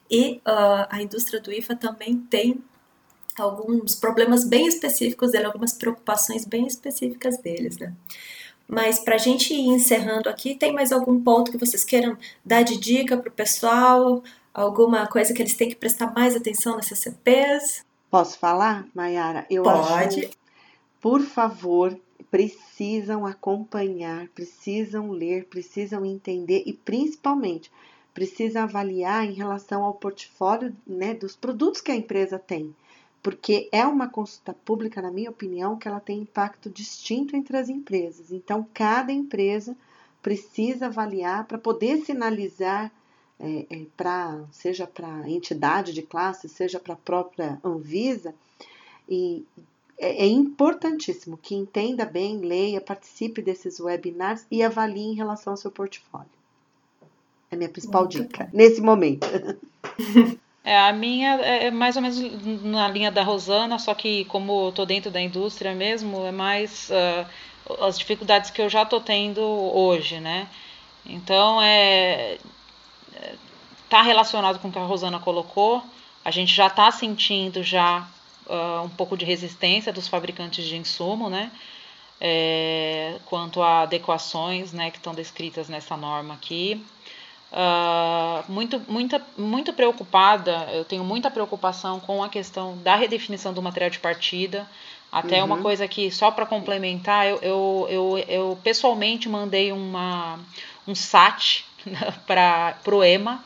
[0.09, 2.63] e uh, a indústria do IFA também tem
[3.37, 7.93] alguns problemas bem específicos dele, algumas preocupações bem específicas deles, né?
[8.67, 12.63] Mas para a gente ir encerrando aqui, tem mais algum ponto que vocês queiram dar
[12.63, 14.23] de dica para o pessoal?
[14.53, 17.85] Alguma coisa que eles têm que prestar mais atenção nessas CPs?
[18.09, 19.45] Posso falar, Mayara?
[19.49, 20.25] Eu Pode.
[20.25, 20.29] Acho,
[21.01, 21.97] por favor,
[22.29, 27.71] precisam acompanhar, precisam ler, precisam entender e principalmente
[28.13, 32.73] precisam avaliar em relação ao portfólio né, dos produtos que a empresa tem
[33.23, 37.69] porque é uma consulta pública, na minha opinião, que ela tem impacto distinto entre as
[37.69, 38.33] empresas.
[38.33, 39.77] Então, cada empresa
[40.21, 42.91] precisa avaliar para poder sinalizar,
[43.39, 48.35] é, é, pra, seja para a entidade de classe, seja para a própria Anvisa,
[49.07, 49.45] e
[49.97, 55.57] é, é importantíssimo que entenda bem, leia, participe desses webinars e avalie em relação ao
[55.57, 56.27] seu portfólio.
[57.49, 58.49] É a minha principal Muito dica bom.
[58.51, 59.25] nesse momento.
[60.63, 62.17] É, a minha é, é mais ou menos
[62.63, 66.89] na linha da Rosana, só que como eu tô dentro da indústria mesmo, é mais
[66.89, 70.47] uh, as dificuldades que eu já tô tendo hoje, né?
[71.05, 72.37] Então, é,
[73.15, 73.35] é
[73.89, 75.83] tá relacionado com o que a Rosana colocou,
[76.25, 78.07] a gente já está sentindo já
[78.47, 81.51] uh, um pouco de resistência dos fabricantes de insumo, né?
[82.21, 86.81] É, quanto a adequações né, que estão descritas nessa norma aqui
[87.53, 93.61] uh, muito, muita, muito preocupada, eu tenho muita preocupação com a questão da redefinição do
[93.61, 94.67] material de partida.
[95.11, 95.45] Até uhum.
[95.45, 100.39] uma coisa que, só para complementar, eu, eu, eu, eu, pessoalmente mandei uma,
[100.87, 101.63] um SAT
[102.25, 103.43] para o EMA,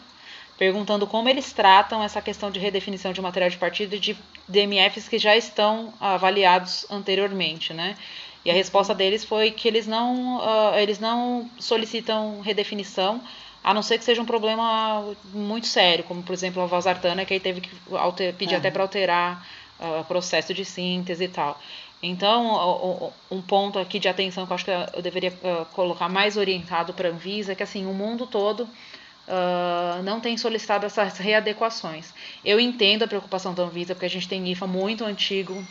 [0.57, 5.19] perguntando como eles tratam essa questão de redefinição de material de partida de DMFs que
[5.19, 7.97] já estão avaliados anteriormente, né?
[8.45, 13.21] E a resposta deles foi que eles não, uh, eles não solicitam redefinição
[13.67, 17.33] a não ser que seja um problema muito sério, como por exemplo a valsartana, que
[17.33, 19.45] aí teve que alter, pedir até para alterar
[19.77, 21.59] o uh, processo de síntese e tal.
[22.01, 26.37] Então, um ponto aqui de atenção que eu acho que eu deveria uh, colocar mais
[26.37, 31.17] orientado para a Anvisa é que assim, o mundo todo uh, não tem solicitado essas
[31.17, 32.13] readequações.
[32.45, 35.61] Eu entendo a preocupação da Anvisa, porque a gente tem IFA muito antigo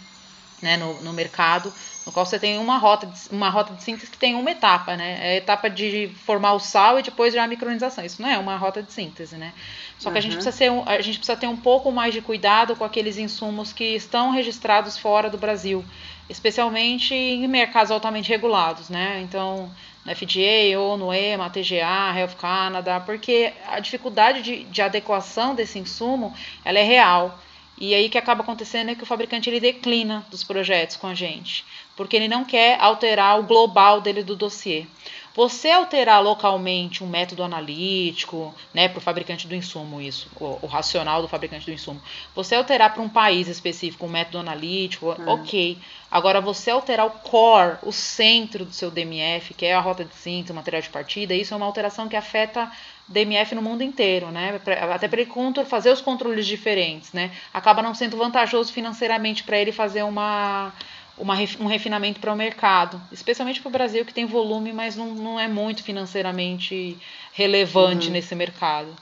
[0.61, 1.73] né, no, no mercado,
[2.07, 4.97] no qual você tem uma rota, de, uma rota de síntese que tem uma etapa,
[4.97, 5.19] né?
[5.21, 8.05] É a etapa de formar o sal e depois já a micronização.
[8.05, 9.53] Isso não é uma rota de síntese, né?
[9.99, 10.19] Só que uhum.
[10.19, 13.19] a, gente precisa ser, a gente precisa ter um pouco mais de cuidado com aqueles
[13.19, 15.85] insumos que estão registrados fora do Brasil,
[16.29, 19.21] especialmente em mercados altamente regulados, né?
[19.23, 19.69] Então,
[20.05, 25.81] no FDA, ou no EMA, TGA, Health Canada, porque a dificuldade de, de adequação desse
[25.81, 26.33] insumo,
[26.65, 27.37] ela é real.
[27.79, 31.07] E aí o que acaba acontecendo é que o fabricante ele declina dos projetos com
[31.07, 31.65] a gente,
[31.95, 34.87] porque ele não quer alterar o global dele do dossiê.
[35.37, 40.67] Você alterar localmente um método analítico, né, para o fabricante do insumo, isso, o, o,
[40.67, 42.01] racional do fabricante do insumo.
[42.35, 45.29] Você alterar para um país específico um método analítico, hum.
[45.29, 45.77] ok.
[46.11, 50.15] Agora, você alterar o core, o centro do seu DMF, que é a rota de
[50.15, 52.73] síntese, o material de partida, isso é uma alteração que afeta
[53.07, 54.59] DMF no mundo inteiro, né?
[54.91, 55.31] Até para ele
[55.67, 57.31] fazer os controles diferentes, né?
[57.53, 60.73] Acaba não sendo vantajoso financeiramente para ele fazer uma,
[61.19, 65.15] uma, um refinamento para o mercado, especialmente para o Brasil, que tem volume, mas não,
[65.15, 66.99] não é muito financeiramente
[67.33, 68.13] relevante uhum.
[68.13, 68.95] nesse mercado.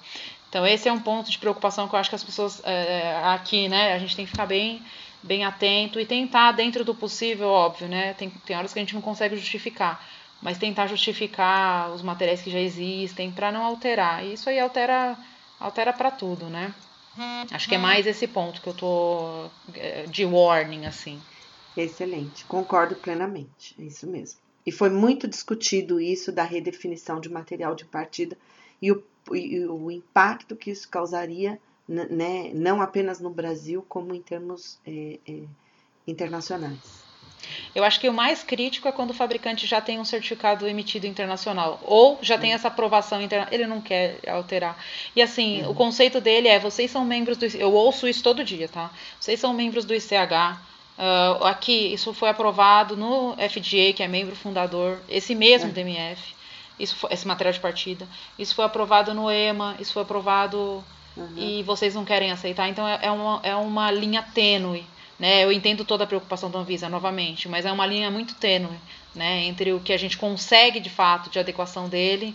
[0.48, 3.68] Então, esse é um ponto de preocupação que eu acho que as pessoas é, aqui,
[3.68, 4.80] né, a gente tem que ficar bem,
[5.22, 8.94] bem atento e tentar, dentro do possível, óbvio, né, tem, tem horas que a gente
[8.94, 10.06] não consegue justificar,
[10.40, 14.24] mas tentar justificar os materiais que já existem para não alterar.
[14.24, 15.16] E isso aí altera,
[15.58, 16.72] altera para tudo, né?
[17.50, 21.20] Acho que é mais esse ponto que eu tô é, de warning, assim.
[21.76, 24.38] Excelente, concordo plenamente, é isso mesmo.
[24.66, 28.36] E foi muito discutido isso da redefinição de material de partida
[28.80, 29.02] e o,
[29.32, 35.18] e o impacto que isso causaria, né, não apenas no Brasil, como em termos é,
[35.28, 35.42] é,
[36.06, 37.04] internacionais.
[37.74, 41.06] Eu acho que o mais crítico é quando o fabricante já tem um certificado emitido
[41.06, 44.82] internacional ou já tem essa aprovação internacional, ele não quer alterar.
[45.14, 45.70] E assim, uhum.
[45.70, 47.44] o conceito dele é: vocês são membros do.
[47.44, 48.90] Eu ouço isso todo dia, tá?
[49.20, 50.58] Vocês são membros do ICH.
[50.96, 55.72] Uh, aqui, isso foi aprovado no FDA, que é membro fundador, esse mesmo é.
[55.72, 56.34] DMF,
[56.78, 58.06] isso foi, esse material de partida.
[58.38, 60.84] Isso foi aprovado no EMA, isso foi aprovado
[61.16, 61.34] uhum.
[61.36, 62.68] e vocês não querem aceitar.
[62.68, 64.86] Então é, é, uma, é uma linha tênue.
[65.18, 65.44] Né?
[65.44, 68.76] Eu entendo toda a preocupação da Anvisa, novamente, mas é uma linha muito tênue
[69.14, 69.44] né?
[69.44, 72.34] entre o que a gente consegue de fato de adequação dele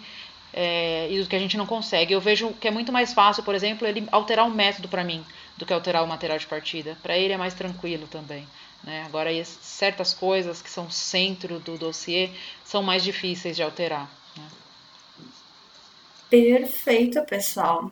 [0.53, 2.14] é, e o que a gente não consegue.
[2.14, 5.24] Eu vejo que é muito mais fácil, por exemplo, ele alterar um método para mim
[5.60, 6.97] do que alterar o material de partida.
[7.03, 8.47] Para ele é mais tranquilo também.
[8.82, 9.03] Né?
[9.05, 12.32] Agora, certas coisas que são centro do dossiê
[12.64, 14.10] são mais difíceis de alterar.
[14.38, 14.43] Né?
[16.30, 17.91] Perfeito, pessoal.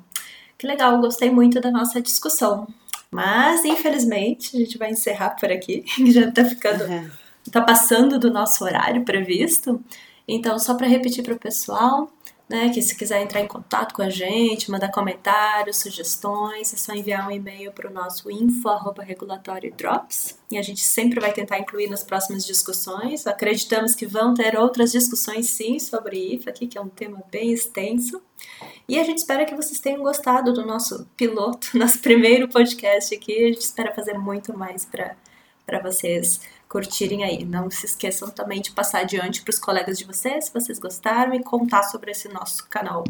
[0.57, 2.65] Que legal, gostei muito da nossa discussão.
[3.11, 6.85] Mas, infelizmente, a gente vai encerrar por aqui, que já está ficando.
[6.85, 7.11] Uhum.
[7.51, 9.83] Tá passando do nosso horário previsto.
[10.25, 12.11] Então, só para repetir para o pessoal,
[12.49, 12.69] né?
[12.69, 17.27] Que se quiser entrar em contato com a gente, mandar comentários, sugestões, é só enviar
[17.27, 22.45] um e-mail para o nosso info@regulatório-drops e a gente sempre vai tentar incluir nas próximas
[22.45, 23.27] discussões.
[23.27, 27.51] Acreditamos que vão ter outras discussões sim sobre IFA aqui, que é um tema bem
[27.51, 28.21] extenso.
[28.87, 33.43] E a gente espera que vocês tenham gostado do nosso piloto, nosso primeiro podcast aqui.
[33.43, 36.39] A gente espera fazer muito mais para vocês
[36.69, 37.45] curtirem aí.
[37.45, 41.33] Não se esqueçam também de passar adiante para os colegas de vocês, se vocês gostaram,
[41.33, 43.03] e contar sobre esse nosso canal.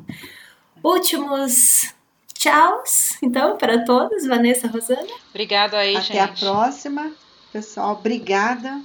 [0.84, 1.94] Últimos
[2.34, 4.26] tchauz, então, para todos.
[4.26, 5.08] Vanessa, Rosana.
[5.30, 6.20] Obrigada aí, até gente.
[6.20, 7.12] Até a próxima.
[7.52, 8.82] Pessoal, obrigada.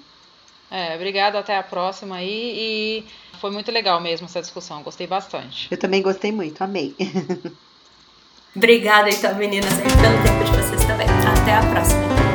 [0.70, 2.55] É, obrigada, até a próxima aí.
[2.57, 3.05] E
[3.39, 5.68] foi muito legal mesmo essa discussão, gostei bastante.
[5.70, 6.97] Eu também gostei muito, amei.
[8.55, 11.07] Obrigada então, meninas, aí, pelo tempo de vocês também.
[11.09, 12.32] Até a próxima.